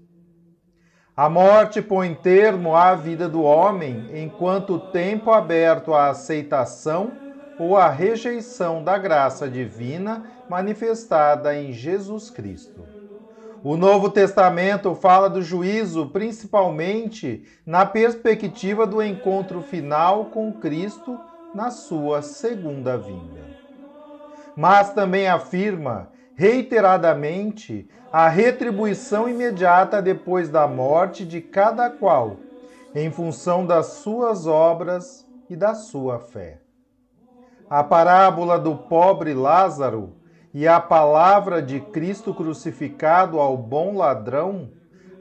A 1.15 1.29
morte 1.29 1.83
põe 1.83 2.15
termo 2.15 2.75
à 2.75 2.95
vida 2.95 3.29
do 3.29 3.43
homem 3.43 4.09
enquanto 4.11 4.79
tempo 4.91 5.29
aberto 5.29 5.93
à 5.93 6.09
aceitação 6.09 7.11
ou 7.59 7.77
à 7.77 7.89
rejeição 7.89 8.83
da 8.83 8.97
graça 8.97 9.47
divina 9.47 10.23
manifestada 10.49 11.55
em 11.55 11.71
Jesus 11.71 12.31
Cristo. 12.31 12.98
O 13.61 13.75
Novo 13.75 14.09
Testamento 14.09 14.95
fala 14.95 15.29
do 15.29 15.41
juízo 15.41 16.07
principalmente 16.07 17.45
na 17.65 17.85
perspectiva 17.85 18.87
do 18.87 19.03
encontro 19.03 19.61
final 19.61 20.25
com 20.25 20.53
Cristo 20.53 21.19
na 21.53 21.69
sua 21.69 22.21
segunda 22.21 22.97
vinda. 22.97 23.41
Mas 24.55 24.93
também 24.93 25.27
afirma 25.27 26.09
reiteradamente 26.35 27.89
a 28.13 28.29
retribuição 28.29 29.27
imediata 29.27 30.01
depois 30.01 30.47
da 30.47 30.65
morte 30.65 31.25
de 31.25 31.41
cada 31.41 31.89
qual, 31.89 32.37
em 32.95 33.11
função 33.11 33.65
das 33.65 33.87
suas 33.87 34.47
obras 34.47 35.27
e 35.49 35.55
da 35.55 35.75
sua 35.75 36.17
fé. 36.17 36.59
A 37.69 37.83
parábola 37.83 38.57
do 38.57 38.73
pobre 38.75 39.33
Lázaro 39.33 40.15
e 40.53 40.67
a 40.67 40.79
palavra 40.79 41.61
de 41.61 41.79
Cristo 41.79 42.33
crucificado 42.33 43.39
ao 43.39 43.55
bom 43.55 43.95
ladrão, 43.95 44.69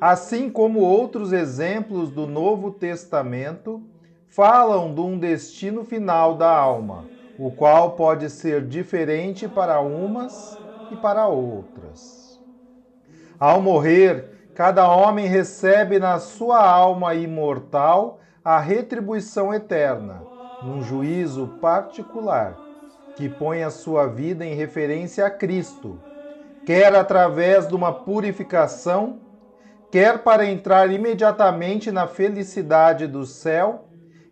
assim 0.01 0.49
como 0.49 0.81
outros 0.81 1.33
exemplos 1.33 2.11
do 2.11 2.27
Novo 2.27 2.71
Testamento, 2.71 3.83
falam 4.27 4.95
de 4.95 5.01
um 5.01 5.19
destino 5.19 5.85
final 5.85 6.35
da 6.35 6.51
alma, 6.51 7.05
o 7.38 7.51
qual 7.51 7.93
pode 7.93 8.31
ser 8.31 8.67
diferente 8.67 9.47
para 9.47 9.81
umas 9.81 10.59
e 10.91 10.97
para 10.97 11.27
outras. 11.27 12.41
Ao 13.38 13.61
morrer, 13.61 14.51
cada 14.55 14.91
homem 14.91 15.27
recebe 15.27 15.99
na 15.99 16.19
sua 16.19 16.67
alma 16.67 17.14
imortal 17.14 18.19
a 18.43 18.59
retribuição 18.59 19.53
eterna, 19.53 20.23
num 20.62 20.83
juízo 20.83 21.59
particular 21.61 22.68
que 23.19 23.29
põe 23.29 23.65
a 23.65 23.71
sua 23.71 24.07
vida 24.07 24.47
em 24.47 24.55
referência 24.55 25.27
a 25.27 25.31
Cristo, 25.31 26.01
quer 26.65 26.95
através 26.95 27.67
de 27.67 27.75
uma 27.75 27.93
purificação, 27.93 29.19
quer 29.91 30.19
para 30.19 30.47
entrar 30.47 30.89
imediatamente 30.93 31.91
na 31.91 32.07
felicidade 32.07 33.09
do 33.09 33.27
céu, 33.27 33.89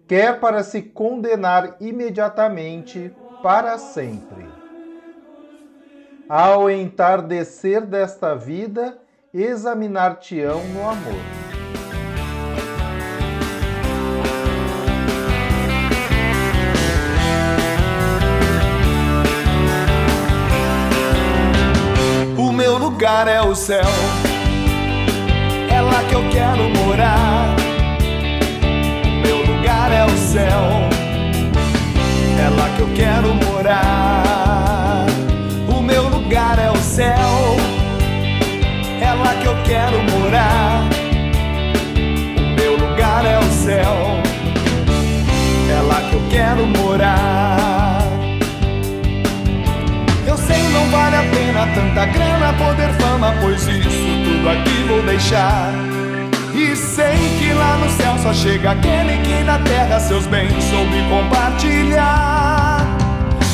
quer 0.07 0.39
para 0.39 0.63
se 0.63 0.83
condenar 0.83 1.75
imediatamente 1.81 3.13
para 3.43 3.77
sempre. 3.77 4.47
Ao 6.29 6.71
entardecer 6.71 7.85
desta 7.85 8.37
vida, 8.37 8.99
examinar-te-ão 9.35 10.63
no 10.69 10.89
amor. 10.89 11.46
Lugar 23.07 23.29
é 23.29 23.41
o 23.41 23.55
céu. 23.55 23.87
É 25.71 25.81
lá 25.81 26.03
que 26.09 26.15
eu 26.17 26.29
quero 26.29 26.69
morar. 26.71 27.55
Meu 29.25 29.47
lugar 29.47 29.93
é 29.93 30.05
o 30.05 30.17
céu. 30.19 30.65
É 32.37 32.49
lá 32.49 32.69
que 32.75 32.81
eu 32.81 32.89
quero 32.97 33.33
morar. 33.33 35.07
O 35.69 35.81
meu 35.81 36.09
lugar 36.09 36.59
é 36.59 36.69
o 36.69 36.77
céu. 36.79 37.15
É 39.01 39.15
lá 39.15 39.35
que 39.41 39.47
eu 39.47 39.57
quero 39.63 40.03
morar. 40.11 40.83
O 42.41 42.61
meu 42.61 42.73
lugar 42.73 43.25
é 43.25 43.39
o 43.39 43.53
céu. 43.53 43.95
É 45.71 45.81
lá 45.81 46.01
que 46.11 46.15
eu 46.17 46.23
quero 46.29 46.67
morar. 46.67 47.56
Não 50.77 50.91
vale 50.91 51.17
a 51.17 51.23
pena 51.23 51.67
tanta 51.75 52.07
grana, 52.07 52.53
poder, 52.53 52.93
fama, 53.01 53.35
pois 53.41 53.67
isso 53.67 54.07
tudo 54.25 54.49
aqui 54.49 54.83
vou 54.87 55.03
deixar. 55.03 55.73
E 56.55 56.77
sei 56.77 57.17
que 57.39 57.53
lá 57.53 57.79
no 57.79 57.91
céu 57.91 58.17
só 58.23 58.33
chega 58.33 58.73
aquele 58.73 59.17
que 59.23 59.43
na 59.45 59.59
terra 59.61 59.99
seus 60.01 60.27
bens 60.27 60.53
soube 60.65 61.03
compartilhar. 61.09 62.85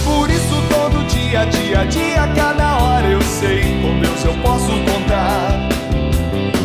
Por 0.04 0.28
isso 0.30 0.62
todo 0.68 1.06
dia, 1.06 1.44
dia, 1.46 1.85
dia, 1.87 2.28
cada 2.35 2.78
hora 2.78 3.06
eu 3.06 3.22
sei 3.22 3.62
com 3.80 4.00
Deus 4.00 4.24
eu 4.24 4.35
posso 4.42 4.72
contar. 4.90 5.68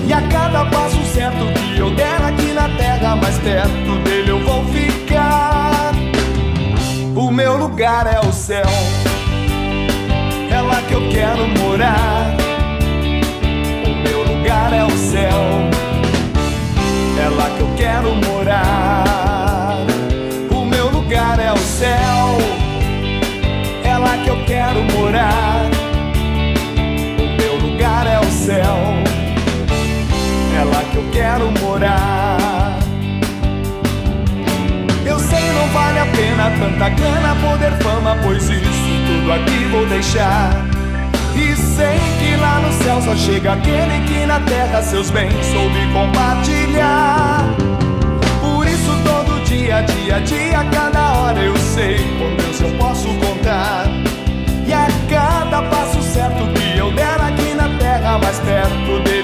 E 0.07 0.13
a 0.13 0.21
cada 0.21 0.65
passo 0.65 1.03
certo 1.13 1.45
que 1.53 1.79
eu 1.79 1.93
der 1.93 2.21
aqui 2.23 2.53
na 2.53 2.69
terra, 2.77 3.15
mais 3.15 3.37
perto 3.39 3.99
dele 4.03 4.31
eu 4.31 4.39
vou 4.39 4.65
ficar. 4.65 5.91
O 7.15 7.31
meu 7.31 7.57
lugar 7.57 8.07
é 8.07 8.19
o 8.19 8.31
céu 8.31 8.65
eu 10.97 11.09
quero 11.09 11.47
morar. 11.59 12.35
O 13.85 13.95
meu 14.03 14.23
lugar 14.23 14.73
é 14.73 14.83
o 14.83 14.97
céu, 14.97 15.43
é 17.23 17.29
lá 17.29 17.49
que 17.55 17.61
eu 17.61 17.71
quero 17.77 18.15
morar. 18.15 19.85
O 20.49 20.65
meu 20.65 20.89
lugar 20.89 21.39
é 21.39 21.53
o 21.53 21.57
céu, 21.57 22.37
é 23.83 23.97
lá 23.97 24.17
que 24.23 24.29
eu 24.29 24.43
quero 24.45 24.83
morar. 24.97 25.69
O 27.19 27.41
meu 27.41 27.55
lugar 27.57 28.07
é 28.07 28.19
o 28.19 28.31
céu, 28.31 28.77
é 30.59 30.63
lá 30.63 30.83
que 30.91 30.97
eu 30.97 31.05
quero 31.11 31.51
morar. 31.61 32.79
Eu 35.05 35.19
sei 35.19 35.45
não 35.53 35.67
vale 35.67 35.99
a 35.99 36.05
pena 36.07 36.51
tanta 36.59 36.89
grana, 36.89 37.35
poder, 37.35 37.71
fama, 37.83 38.17
pois 38.23 38.49
isso 38.49 38.87
tudo 39.05 39.31
aqui 39.31 39.63
vou 39.65 39.85
deixar. 39.85 40.66
E 41.37 41.55
sei 41.55 41.99
que 42.19 42.35
lá 42.35 42.59
no 42.59 42.73
céu 42.83 42.99
só 43.01 43.15
chega 43.15 43.53
aquele 43.53 44.03
que 44.07 44.25
na 44.25 44.39
terra 44.39 44.81
seus 44.81 45.11
bens 45.11 45.45
soube 45.45 45.93
compartilhar. 45.93 47.45
Por 48.41 48.65
isso 48.67 48.91
todo 49.03 49.43
dia, 49.45 49.81
dia, 49.81 50.19
dia, 50.21 50.63
cada 50.71 51.13
hora 51.13 51.39
eu 51.39 51.55
sei 51.57 51.97
com 52.17 52.35
Deus 52.35 52.59
eu 52.59 52.71
posso 52.79 53.07
contar. 53.19 53.85
E 54.65 54.73
a 54.73 54.87
cada 55.09 55.61
passo 55.69 56.01
certo 56.01 56.45
que 56.53 56.77
eu 56.77 56.91
der 56.91 57.21
aqui 57.21 57.53
na 57.53 57.69
terra, 57.77 58.17
mais 58.17 58.39
perto 58.39 58.99
dele 59.03 59.16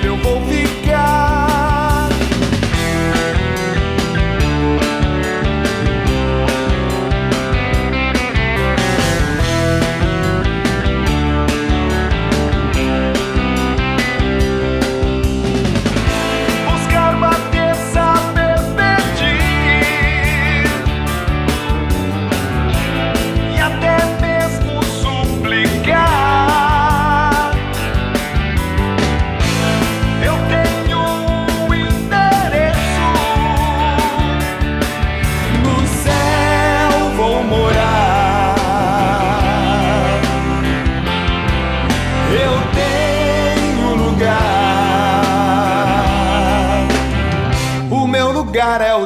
O 48.73 49.05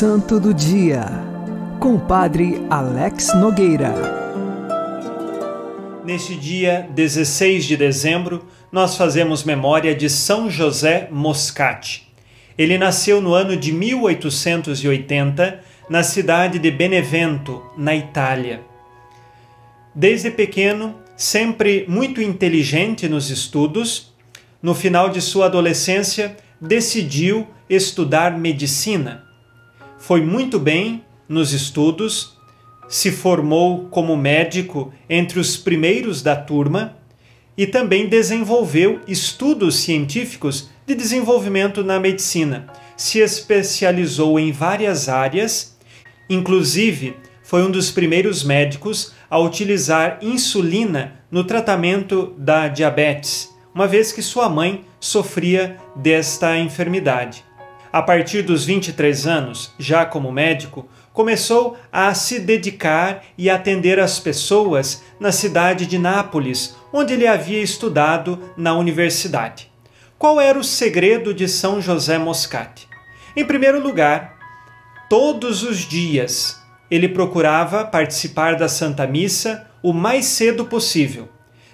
Santo 0.00 0.40
do 0.40 0.54
Dia, 0.54 1.04
com 1.78 1.96
o 1.96 2.00
Padre 2.00 2.62
Alex 2.70 3.34
Nogueira. 3.34 3.92
Neste 6.06 6.36
dia 6.36 6.88
16 6.94 7.66
de 7.66 7.76
dezembro, 7.76 8.46
nós 8.72 8.96
fazemos 8.96 9.44
memória 9.44 9.94
de 9.94 10.08
São 10.08 10.48
José 10.48 11.06
Moscati. 11.10 12.10
Ele 12.56 12.78
nasceu 12.78 13.20
no 13.20 13.34
ano 13.34 13.54
de 13.54 13.72
1880 13.72 15.60
na 15.90 16.02
cidade 16.02 16.58
de 16.58 16.70
Benevento, 16.70 17.62
na 17.76 17.94
Itália. 17.94 18.62
Desde 19.94 20.30
pequeno, 20.30 20.94
sempre 21.14 21.84
muito 21.86 22.22
inteligente 22.22 23.06
nos 23.06 23.28
estudos, 23.28 24.14
no 24.62 24.74
final 24.74 25.10
de 25.10 25.20
sua 25.20 25.44
adolescência 25.44 26.38
decidiu 26.58 27.46
estudar 27.68 28.38
medicina. 28.38 29.28
Foi 30.00 30.22
muito 30.22 30.58
bem 30.58 31.04
nos 31.28 31.52
estudos, 31.52 32.34
se 32.88 33.12
formou 33.12 33.86
como 33.90 34.16
médico 34.16 34.92
entre 35.08 35.38
os 35.38 35.58
primeiros 35.58 36.22
da 36.22 36.34
turma 36.34 36.96
e 37.54 37.66
também 37.66 38.08
desenvolveu 38.08 39.00
estudos 39.06 39.76
científicos 39.76 40.70
de 40.86 40.94
desenvolvimento 40.94 41.84
na 41.84 42.00
medicina. 42.00 42.66
Se 42.96 43.18
especializou 43.18 44.40
em 44.40 44.50
várias 44.50 45.06
áreas, 45.10 45.76
inclusive 46.30 47.14
foi 47.42 47.62
um 47.62 47.70
dos 47.70 47.90
primeiros 47.90 48.42
médicos 48.42 49.12
a 49.28 49.38
utilizar 49.38 50.18
insulina 50.22 51.20
no 51.30 51.44
tratamento 51.44 52.34
da 52.38 52.68
diabetes, 52.68 53.54
uma 53.74 53.86
vez 53.86 54.12
que 54.12 54.22
sua 54.22 54.48
mãe 54.48 54.82
sofria 54.98 55.76
desta 55.94 56.56
enfermidade. 56.56 57.49
A 57.92 58.00
partir 58.00 58.42
dos 58.42 58.64
23 58.64 59.26
anos, 59.26 59.74
já 59.76 60.06
como 60.06 60.30
médico, 60.30 60.88
começou 61.12 61.76
a 61.90 62.14
se 62.14 62.38
dedicar 62.38 63.24
e 63.36 63.50
atender 63.50 63.98
as 63.98 64.20
pessoas 64.20 65.02
na 65.18 65.32
cidade 65.32 65.86
de 65.86 65.98
Nápoles, 65.98 66.76
onde 66.92 67.14
ele 67.14 67.26
havia 67.26 67.60
estudado 67.60 68.38
na 68.56 68.74
universidade. 68.74 69.70
Qual 70.16 70.40
era 70.40 70.56
o 70.56 70.62
segredo 70.62 71.34
de 71.34 71.48
São 71.48 71.80
José 71.80 72.16
Moscati? 72.16 72.86
Em 73.36 73.44
primeiro 73.44 73.80
lugar, 73.82 74.36
todos 75.08 75.64
os 75.64 75.78
dias 75.78 76.60
ele 76.88 77.08
procurava 77.08 77.84
participar 77.84 78.54
da 78.54 78.68
Santa 78.68 79.04
Missa 79.04 79.66
o 79.82 79.92
mais 79.92 80.26
cedo 80.26 80.64
possível. 80.64 81.28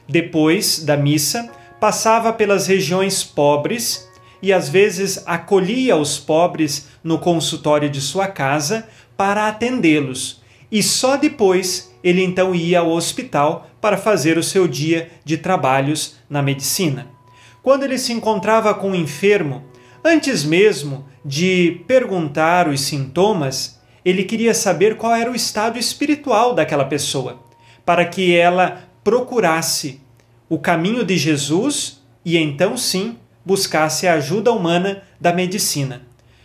Depois 0.09 0.83
da 0.83 0.97
missa, 0.97 1.51
passava 1.81 2.33
pelas 2.33 2.67
regiões 2.67 3.23
pobres 3.23 4.06
e 4.43 4.53
às 4.53 4.69
vezes 4.69 5.23
acolhia 5.27 5.97
os 5.97 6.19
pobres 6.19 6.89
no 7.03 7.19
consultório 7.19 7.89
de 7.89 8.01
sua 8.01 8.27
casa 8.27 8.87
para 9.17 9.49
atendê-los. 9.49 10.43
E 10.71 10.83
só 10.83 11.17
depois 11.17 11.95
ele 12.03 12.23
então 12.23 12.55
ia 12.55 12.81
ao 12.81 12.91
hospital 12.91 13.69
para 13.81 13.97
fazer 13.97 14.39
o 14.39 14.43
seu 14.43 14.69
dia 14.69 15.11
de 15.25 15.37
trabalhos 15.37 16.17
na 16.29 16.43
medicina. 16.43 17.09
Quando 17.63 17.83
ele 17.83 17.99
se 17.99 18.13
encontrava 18.13 18.75
com 18.75 18.91
um 18.91 18.95
enfermo, 18.95 19.65
antes 20.05 20.45
mesmo 20.45 21.05
de 21.25 21.81
perguntar 21.87 22.69
os 22.69 22.81
sintomas, 22.81 23.81
ele 24.05 24.23
queria 24.23 24.55
saber 24.55 24.97
qual 24.97 25.15
era 25.15 25.31
o 25.31 25.35
estado 25.35 25.79
espiritual 25.79 26.55
daquela 26.55 26.85
pessoa, 26.85 27.41
para 27.85 28.05
que 28.05 28.37
ela 28.37 28.89
procurasse 29.03 30.01
o 30.49 30.59
caminho 30.59 31.05
de 31.05 31.17
Jesus 31.17 32.01
e 32.25 32.37
então 32.37 32.77
sim 32.77 33.17
buscasse 33.47 34.09
a 34.09 34.15
ajuda 34.15 34.51
humana 34.51 35.05
da 35.21 35.33
medicina. 35.33 36.03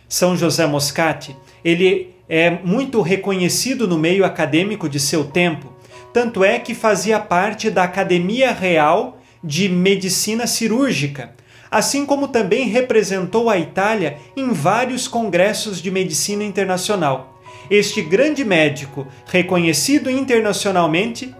São 0.08 0.36
José 0.36 0.64
Moscati, 0.66 1.36
ele 1.64 2.14
é 2.28 2.48
muito 2.48 3.02
reconhecido 3.02 3.88
no 3.88 3.98
meio 3.98 4.24
acadêmico 4.24 4.88
de 4.88 5.00
seu 5.00 5.24
tempo, 5.24 5.72
tanto 6.12 6.44
é 6.44 6.58
que 6.58 6.74
fazia 6.74 7.18
parte 7.18 7.68
da 7.68 7.82
Academia 7.82 8.52
Real 8.52 9.18
de 9.42 9.68
Medicina 9.68 10.46
Cirúrgica, 10.46 11.34
assim 11.70 12.06
como 12.06 12.28
também 12.28 12.68
representou 12.68 13.50
a 13.50 13.58
Itália 13.58 14.18
em 14.36 14.50
vários 14.50 15.08
congressos 15.08 15.82
de 15.82 15.90
medicina 15.90 16.44
internacional. 16.44 17.42
Este 17.70 18.02
grande 18.02 18.44
médico, 18.44 19.06
reconhecido 19.26 20.10
internacionalmente, 20.10 21.34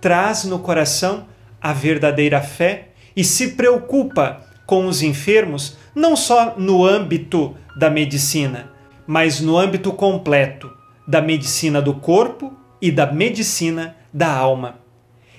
traz 0.00 0.44
no 0.44 0.58
coração 0.58 1.26
a 1.60 1.72
verdadeira 1.72 2.40
fé 2.40 2.88
e 3.16 3.24
se 3.24 3.52
preocupa 3.52 4.47
com 4.68 4.86
os 4.86 5.02
enfermos 5.02 5.78
não 5.94 6.14
só 6.14 6.56
no 6.58 6.84
âmbito 6.84 7.56
da 7.74 7.88
medicina, 7.88 8.70
mas 9.06 9.40
no 9.40 9.56
âmbito 9.56 9.90
completo 9.94 10.70
da 11.06 11.22
medicina 11.22 11.80
do 11.80 11.94
corpo 11.94 12.52
e 12.78 12.92
da 12.92 13.10
medicina 13.10 13.96
da 14.12 14.30
alma. 14.30 14.78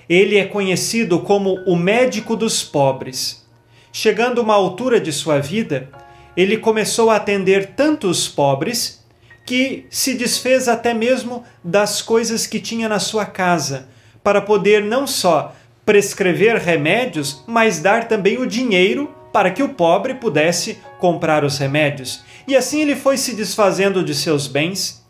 Ele 0.08 0.36
é 0.36 0.44
conhecido 0.44 1.20
como 1.20 1.60
o 1.64 1.76
médico 1.76 2.34
dos 2.34 2.64
pobres. 2.64 3.48
Chegando 3.92 4.40
a 4.40 4.42
uma 4.42 4.54
altura 4.54 5.00
de 5.00 5.12
sua 5.12 5.38
vida, 5.38 5.88
ele 6.36 6.56
começou 6.56 7.08
a 7.08 7.14
atender 7.14 7.74
tantos 7.76 8.26
pobres 8.26 9.06
que 9.46 9.86
se 9.90 10.14
desfez 10.14 10.66
até 10.66 10.92
mesmo 10.92 11.44
das 11.62 12.02
coisas 12.02 12.48
que 12.48 12.58
tinha 12.58 12.88
na 12.88 12.98
sua 12.98 13.24
casa, 13.24 13.88
para 14.24 14.40
poder 14.40 14.82
não 14.82 15.06
só 15.06 15.54
prescrever 15.86 16.56
remédios, 16.56 17.44
mas 17.46 17.78
dar 17.78 18.08
também 18.08 18.36
o 18.36 18.44
dinheiro 18.44 19.19
para 19.32 19.50
que 19.50 19.62
o 19.62 19.70
pobre 19.70 20.14
pudesse 20.14 20.78
comprar 20.98 21.44
os 21.44 21.58
remédios. 21.58 22.22
E 22.46 22.56
assim 22.56 22.80
ele 22.82 22.96
foi 22.96 23.16
se 23.16 23.34
desfazendo 23.34 24.02
de 24.04 24.14
seus 24.14 24.46
bens. 24.46 25.04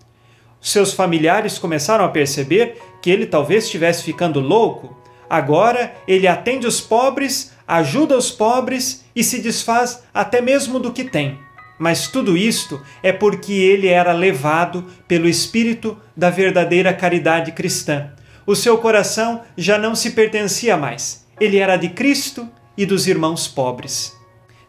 Seus 0.60 0.92
familiares 0.92 1.58
começaram 1.58 2.04
a 2.04 2.08
perceber 2.08 2.80
que 3.00 3.10
ele 3.10 3.26
talvez 3.26 3.64
estivesse 3.64 4.02
ficando 4.02 4.40
louco. 4.40 4.96
Agora 5.28 5.94
ele 6.06 6.26
atende 6.26 6.66
os 6.66 6.80
pobres, 6.80 7.52
ajuda 7.66 8.16
os 8.16 8.30
pobres 8.30 9.04
e 9.14 9.24
se 9.24 9.40
desfaz 9.40 10.02
até 10.12 10.40
mesmo 10.40 10.78
do 10.78 10.92
que 10.92 11.04
tem. 11.04 11.38
Mas 11.78 12.08
tudo 12.08 12.36
isto 12.36 12.82
é 13.02 13.10
porque 13.10 13.54
ele 13.54 13.88
era 13.88 14.12
levado 14.12 14.84
pelo 15.08 15.26
espírito 15.26 15.96
da 16.14 16.28
verdadeira 16.28 16.92
caridade 16.92 17.52
cristã. 17.52 18.10
O 18.46 18.54
seu 18.54 18.76
coração 18.76 19.42
já 19.56 19.78
não 19.78 19.94
se 19.94 20.10
pertencia 20.10 20.76
mais. 20.76 21.24
Ele 21.40 21.56
era 21.56 21.76
de 21.76 21.88
Cristo 21.88 22.46
e 22.80 22.86
dos 22.86 23.06
irmãos 23.06 23.46
pobres. 23.46 24.16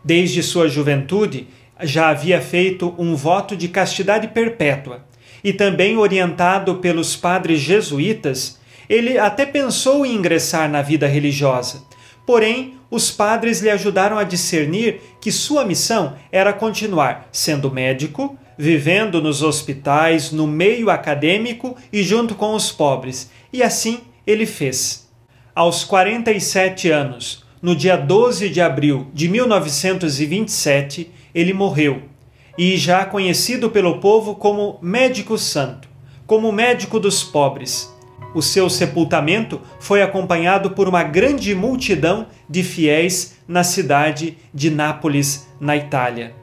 Desde 0.04 0.44
sua 0.44 0.68
juventude, 0.68 1.48
já 1.82 2.10
havia 2.10 2.42
feito 2.42 2.94
um 2.98 3.16
voto 3.16 3.56
de 3.56 3.70
castidade 3.70 4.28
perpétua 4.28 5.06
e 5.42 5.54
também 5.54 5.96
orientado 5.96 6.76
pelos 6.76 7.16
padres 7.16 7.62
jesuítas, 7.62 8.60
ele 8.90 9.18
até 9.18 9.46
pensou 9.46 10.06
em 10.06 10.14
ingressar 10.14 10.70
na 10.70 10.82
vida 10.82 11.08
religiosa. 11.08 11.84
Porém, 12.28 12.74
os 12.92 13.10
padres 13.10 13.62
lhe 13.62 13.70
ajudaram 13.70 14.18
a 14.18 14.26
discernir 14.26 15.00
que 15.22 15.32
sua 15.32 15.64
missão 15.64 16.18
era 16.34 16.52
continuar 16.52 17.30
sendo 17.32 17.72
médico, 17.72 18.38
vivendo 18.58 19.22
nos 19.22 19.42
hospitais, 19.42 20.34
no 20.34 20.46
meio 20.46 20.90
acadêmico 20.90 21.78
e 21.94 22.04
junto 22.04 22.36
com 22.36 22.54
os 22.56 22.74
pobres. 22.74 23.32
E 23.54 23.64
assim 23.64 24.02
ele 24.28 24.46
fez. 24.46 25.10
Aos 25.56 25.86
47 25.86 26.92
anos, 26.92 27.41
no 27.62 27.76
dia 27.76 27.96
12 27.96 28.50
de 28.50 28.60
abril 28.60 29.08
de 29.14 29.30
1927, 29.30 31.12
ele 31.34 31.54
morreu, 31.54 32.02
e 32.58 32.76
já 32.76 33.06
conhecido 33.06 33.70
pelo 33.70 34.00
povo 34.00 34.36
como 34.36 34.80
Médico 34.82 35.38
Santo, 35.38 35.88
como 36.26 36.52
médico 36.52 37.00
dos 37.00 37.24
pobres. 37.24 37.94
O 38.34 38.42
seu 38.42 38.70
sepultamento 38.70 39.62
foi 39.80 40.02
acompanhado 40.02 40.72
por 40.72 40.88
uma 40.88 41.04
grande 41.04 41.54
multidão 41.54 42.28
de 42.50 42.64
fiéis 42.64 43.36
na 43.48 43.64
cidade 43.64 44.38
de 44.54 44.70
Nápoles, 44.70 45.48
na 45.60 45.76
Itália. 45.76 46.34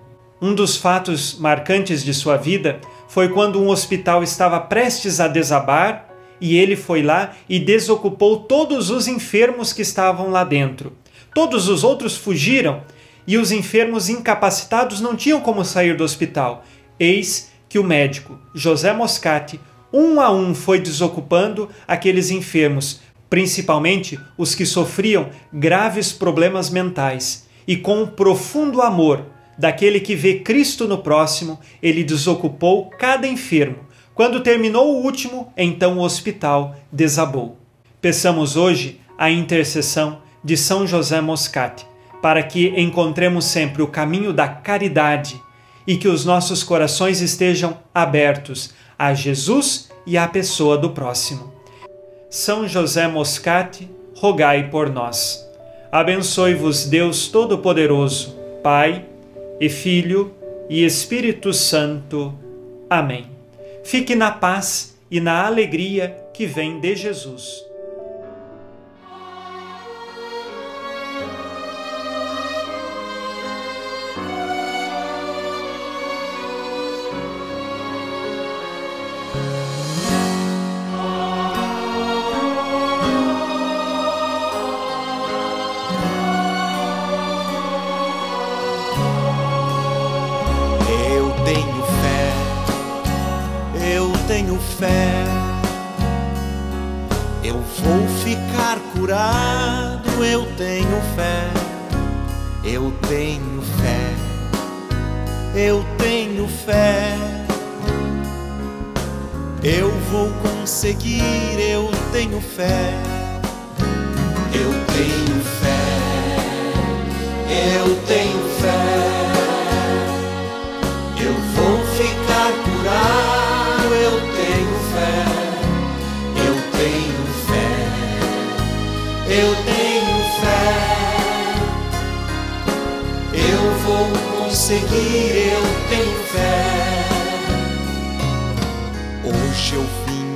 Um 0.40 0.54
dos 0.54 0.76
fatos 0.76 1.38
marcantes 1.38 2.04
de 2.04 2.14
sua 2.14 2.37
vida 2.37 2.81
foi 3.09 3.31
quando 3.31 3.61
um 3.61 3.70
hospital 3.70 4.22
estava 4.22 4.61
prestes 4.61 5.18
a 5.18 5.26
desabar 5.26 6.09
e 6.40 6.57
ele 6.57 6.76
foi 6.76 7.02
lá 7.02 7.35
e 7.48 7.59
desocupou 7.59 8.40
todos 8.40 8.90
os 8.90 9.09
enfermos 9.09 9.72
que 9.72 9.83
estavam 9.83 10.31
lá 10.31 10.44
dentro. 10.44 10.92
Todos 11.34 11.68
os 11.68 11.84
outros 11.84 12.16
fugiram 12.16 12.82
e 13.26 13.36
os 13.36 13.52
enfermos 13.52 14.08
incapacitados 14.08 15.00
não 15.00 15.14
tinham 15.14 15.40
como 15.40 15.64
sair 15.64 15.96
do 15.96 16.04
hospital. 16.04 16.64
Eis 16.98 17.50
que 17.68 17.78
o 17.78 17.84
médico, 17.84 18.38
José 18.54 18.92
Moscati, 18.92 19.60
um 19.92 20.20
a 20.20 20.30
um 20.30 20.54
foi 20.54 20.80
desocupando 20.80 21.68
aqueles 21.86 22.30
enfermos, 22.30 23.00
principalmente 23.28 24.18
os 24.36 24.54
que 24.54 24.64
sofriam 24.64 25.28
graves 25.52 26.12
problemas 26.12 26.70
mentais, 26.70 27.46
e 27.66 27.76
com 27.76 28.02
o 28.02 28.08
profundo 28.08 28.80
amor 28.80 29.26
daquele 29.58 30.00
que 30.00 30.14
vê 30.14 30.40
Cristo 30.40 30.88
no 30.88 30.98
próximo, 30.98 31.58
ele 31.82 32.04
desocupou 32.04 32.86
cada 32.86 33.26
enfermo. 33.26 33.78
Quando 34.14 34.40
terminou 34.40 34.94
o 34.94 35.04
último, 35.04 35.52
então 35.56 35.98
o 35.98 36.02
hospital 36.02 36.74
desabou. 36.90 37.58
Peçamos 38.00 38.56
hoje 38.56 39.00
a 39.18 39.30
intercessão 39.30 40.22
de 40.42 40.57
São 40.57 40.87
José 40.87 41.20
Moscati, 41.20 41.87
para 42.22 42.42
que 42.42 42.68
encontremos 42.81 43.44
sempre 43.44 43.83
o 43.83 43.88
caminho 43.88 44.33
da 44.33 44.48
caridade 44.48 45.40
e 45.87 45.96
que 45.96 46.09
os 46.09 46.24
nossos 46.24 46.62
corações 46.62 47.20
estejam 47.20 47.79
abertos 47.94 48.74
a 48.98 49.14
Jesus 49.14 49.88
e 50.07 50.18
à 50.18 50.27
pessoa 50.27 50.77
do 50.77 50.90
próximo. 50.90 51.53
São 52.29 52.68
José 52.68 53.09
Moscati, 53.09 53.88
rogai 54.16 54.68
por 54.68 54.90
nós. 54.90 55.46
Abençoe-vos 55.90 56.85
Deus 56.85 57.29
Todo-Poderoso, 57.29 58.37
Pai 58.62 59.07
e 59.59 59.68
Filho 59.68 60.35
e 60.68 60.85
Espírito 60.85 61.55
Santo. 61.55 62.35
Amém. 62.90 63.27
Fique 63.85 64.14
na 64.14 64.31
paz 64.31 64.98
e 65.11 65.20
na 65.20 65.46
alegria 65.46 66.14
que 66.35 66.44
vem 66.44 66.79
de 66.81 66.94
Jesus. 66.94 67.67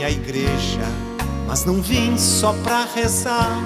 À 0.04 0.10
igreja, 0.10 0.80
mas 1.46 1.64
não 1.64 1.80
vim 1.80 2.16
só 2.18 2.52
pra 2.64 2.86
rezar. 2.94 3.58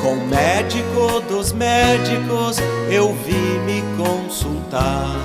Com 0.00 0.14
o 0.14 0.26
médico 0.26 1.20
dos 1.28 1.52
médicos 1.52 2.58
eu 2.90 3.14
vim 3.24 3.58
me 3.64 3.82
consultar. 3.96 5.16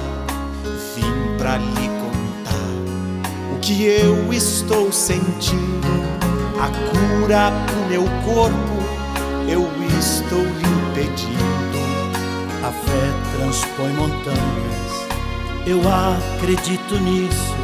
Vim 0.96 1.38
pra 1.38 1.58
lhe 1.58 1.90
contar 2.00 3.56
o 3.56 3.60
que 3.60 3.86
eu 3.86 4.32
estou 4.34 4.92
sentindo. 4.92 5.88
A 6.60 6.68
cura 6.68 7.52
pro 7.68 7.86
meu 7.90 8.04
corpo 8.26 8.82
eu 9.48 9.68
estou 10.00 10.40
lhe 10.40 10.94
pedindo. 10.96 11.82
A 12.64 12.72
fé 12.72 13.38
transpõe 13.38 13.92
montanhas, 13.94 15.08
eu 15.66 15.80
acredito 15.88 17.00
nisso. 17.00 17.61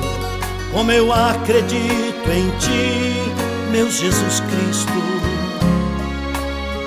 Como 0.77 0.91
eu 0.91 1.11
acredito 1.11 2.29
em 2.31 2.51
ti, 2.59 3.33
meu 3.71 3.89
Jesus 3.89 4.41
Cristo. 4.41 4.93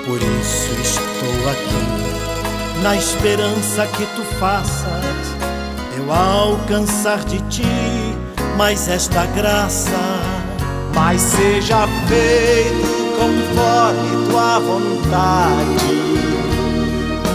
Por 0.05 0.15
isso 0.15 0.71
estou 0.81 1.49
aqui, 1.49 2.81
na 2.81 2.95
esperança 2.95 3.85
que 3.87 4.05
tu 4.15 4.23
faças 4.39 5.35
eu 5.97 6.09
alcançar 6.09 7.21
de 7.25 7.41
ti 7.49 7.65
mais 8.55 8.87
esta 8.87 9.25
graça. 9.25 9.91
Mas 10.95 11.19
seja 11.19 11.85
feito 12.07 13.17
conforme 13.19 14.29
tua 14.29 14.59
vontade. 14.59 15.91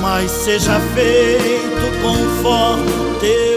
Mas 0.00 0.30
seja 0.30 0.80
feito 0.94 2.00
conforme 2.00 3.20
teu 3.20 3.55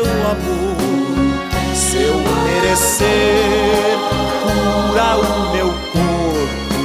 merecer, 2.69 3.97
cura 4.43 5.17
o 5.17 5.51
meu 5.51 5.69
corpo. 5.91 6.83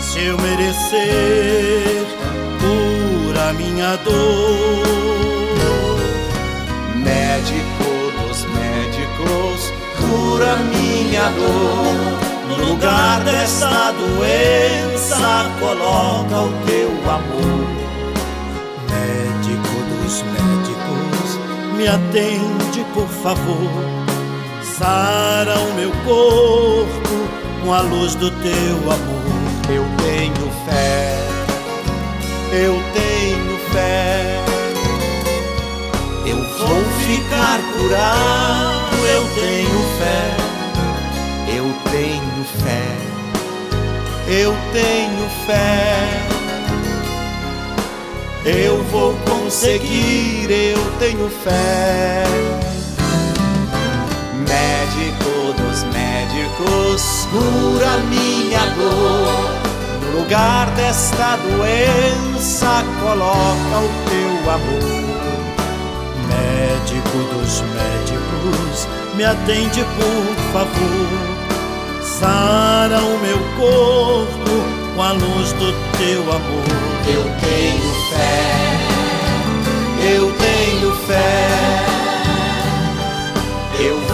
Se 0.00 0.24
eu 0.24 0.38
merecer, 0.38 2.06
cura 2.58 3.52
minha 3.52 3.96
dor. 3.96 4.86
Médico 6.96 7.90
dos 8.22 8.46
médicos, 8.46 9.72
cura 9.98 10.56
minha 10.56 11.28
dor. 11.32 11.94
No 12.48 12.56
lugar 12.70 13.20
desta 13.24 13.92
doença, 13.92 15.50
coloca 15.60 16.40
o 16.40 16.52
teu 16.66 16.90
amor. 17.10 17.68
Médico 18.88 19.76
dos 20.02 20.22
médicos, 20.22 21.28
me 21.76 21.86
atende 21.86 22.86
por 22.94 23.06
favor. 23.06 24.07
Sara 24.78 25.58
o 25.58 25.74
meu 25.74 25.90
corpo 26.04 27.28
com 27.64 27.72
a 27.72 27.80
luz 27.80 28.14
do 28.14 28.30
teu 28.30 28.76
amor. 28.92 29.28
Eu 29.68 29.84
tenho 30.04 30.52
fé, 30.64 31.18
eu 32.52 32.80
tenho 32.94 33.58
fé. 33.72 34.44
Eu 36.24 36.36
vou 36.36 36.84
ficar 37.00 37.58
curado, 37.72 38.96
eu 39.04 39.24
tenho 39.34 39.80
fé, 39.98 40.36
eu 41.56 41.74
tenho 41.90 42.44
fé, 42.62 42.86
eu 44.28 44.56
tenho 44.72 45.28
fé. 45.44 46.28
Eu 48.44 48.84
vou 48.84 49.12
conseguir, 49.26 50.48
eu 50.48 50.98
tenho 51.00 51.28
fé. 51.28 52.77
Médico 54.48 55.52
dos 55.62 55.84
médicos, 55.92 57.28
cura 57.30 57.98
minha 58.08 58.64
dor. 58.76 59.68
No 60.02 60.20
lugar 60.20 60.70
desta 60.70 61.36
doença, 61.36 62.82
coloca 63.02 63.76
o 63.78 63.90
teu 64.08 64.50
amor. 64.50 65.08
Médico 66.28 67.18
dos 67.34 67.60
médicos, 67.60 68.88
me 69.14 69.24
atende 69.24 69.84
por 69.84 70.52
favor. 70.52 71.38
Sara 72.02 73.00
o 73.00 73.18
meu 73.18 73.38
corpo 73.58 74.54
com 74.96 75.02
a 75.02 75.12
luz 75.12 75.52
do 75.52 75.72
teu 75.98 76.22
amor. 76.22 76.64
Eu 77.06 77.24
tenho 77.40 77.92
fé, 78.10 78.40
eu 80.16 80.32
tenho 80.32 80.92
fé. 81.06 81.97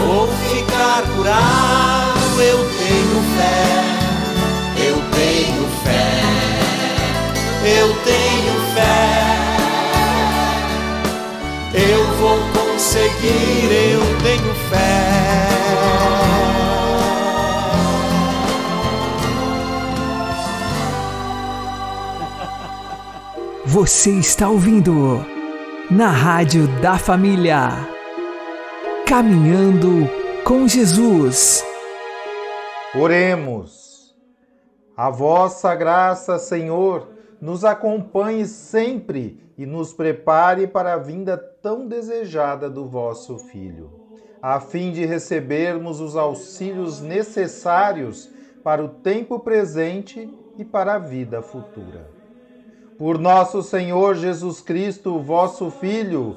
Vou 0.06 0.28
ficar 0.28 1.02
curado, 1.16 2.42
eu 2.42 2.58
tenho 2.58 3.22
fé, 3.36 3.64
eu 4.86 4.96
tenho 5.12 5.64
fé, 5.82 6.20
eu 7.64 7.88
tenho 8.04 8.54
fé. 8.74 9.44
Eu 11.72 12.06
vou 12.18 12.38
conseguir, 12.52 13.72
eu 13.92 14.02
tenho 14.22 14.54
fé. 14.68 15.04
Você 23.64 24.10
está 24.10 24.48
ouvindo 24.50 25.24
na 25.90 26.08
Rádio 26.10 26.68
da 26.80 26.98
Família. 26.98 27.93
Caminhando 29.06 30.08
com 30.44 30.66
Jesus. 30.66 31.62
Oremos. 32.98 34.16
A 34.96 35.10
vossa 35.10 35.74
graça, 35.74 36.38
Senhor, 36.38 37.08
nos 37.38 37.66
acompanhe 37.66 38.46
sempre 38.46 39.38
e 39.58 39.66
nos 39.66 39.92
prepare 39.92 40.66
para 40.66 40.94
a 40.94 40.96
vinda 40.96 41.36
tão 41.36 41.86
desejada 41.86 42.70
do 42.70 42.86
vosso 42.86 43.36
Filho, 43.36 43.90
a 44.40 44.58
fim 44.58 44.90
de 44.90 45.04
recebermos 45.04 46.00
os 46.00 46.16
auxílios 46.16 47.02
necessários 47.02 48.30
para 48.62 48.82
o 48.82 48.88
tempo 48.88 49.38
presente 49.38 50.32
e 50.56 50.64
para 50.64 50.94
a 50.94 50.98
vida 50.98 51.42
futura. 51.42 52.10
Por 52.96 53.18
nosso 53.18 53.62
Senhor 53.62 54.14
Jesus 54.14 54.62
Cristo, 54.62 55.20
vosso 55.20 55.70
Filho, 55.70 56.36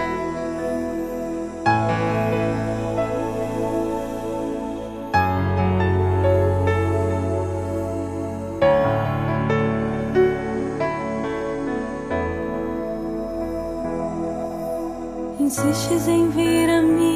Insistes 15.51 16.07
em 16.07 16.29
vir 16.29 16.69
a 16.69 16.81
mim, 16.81 17.10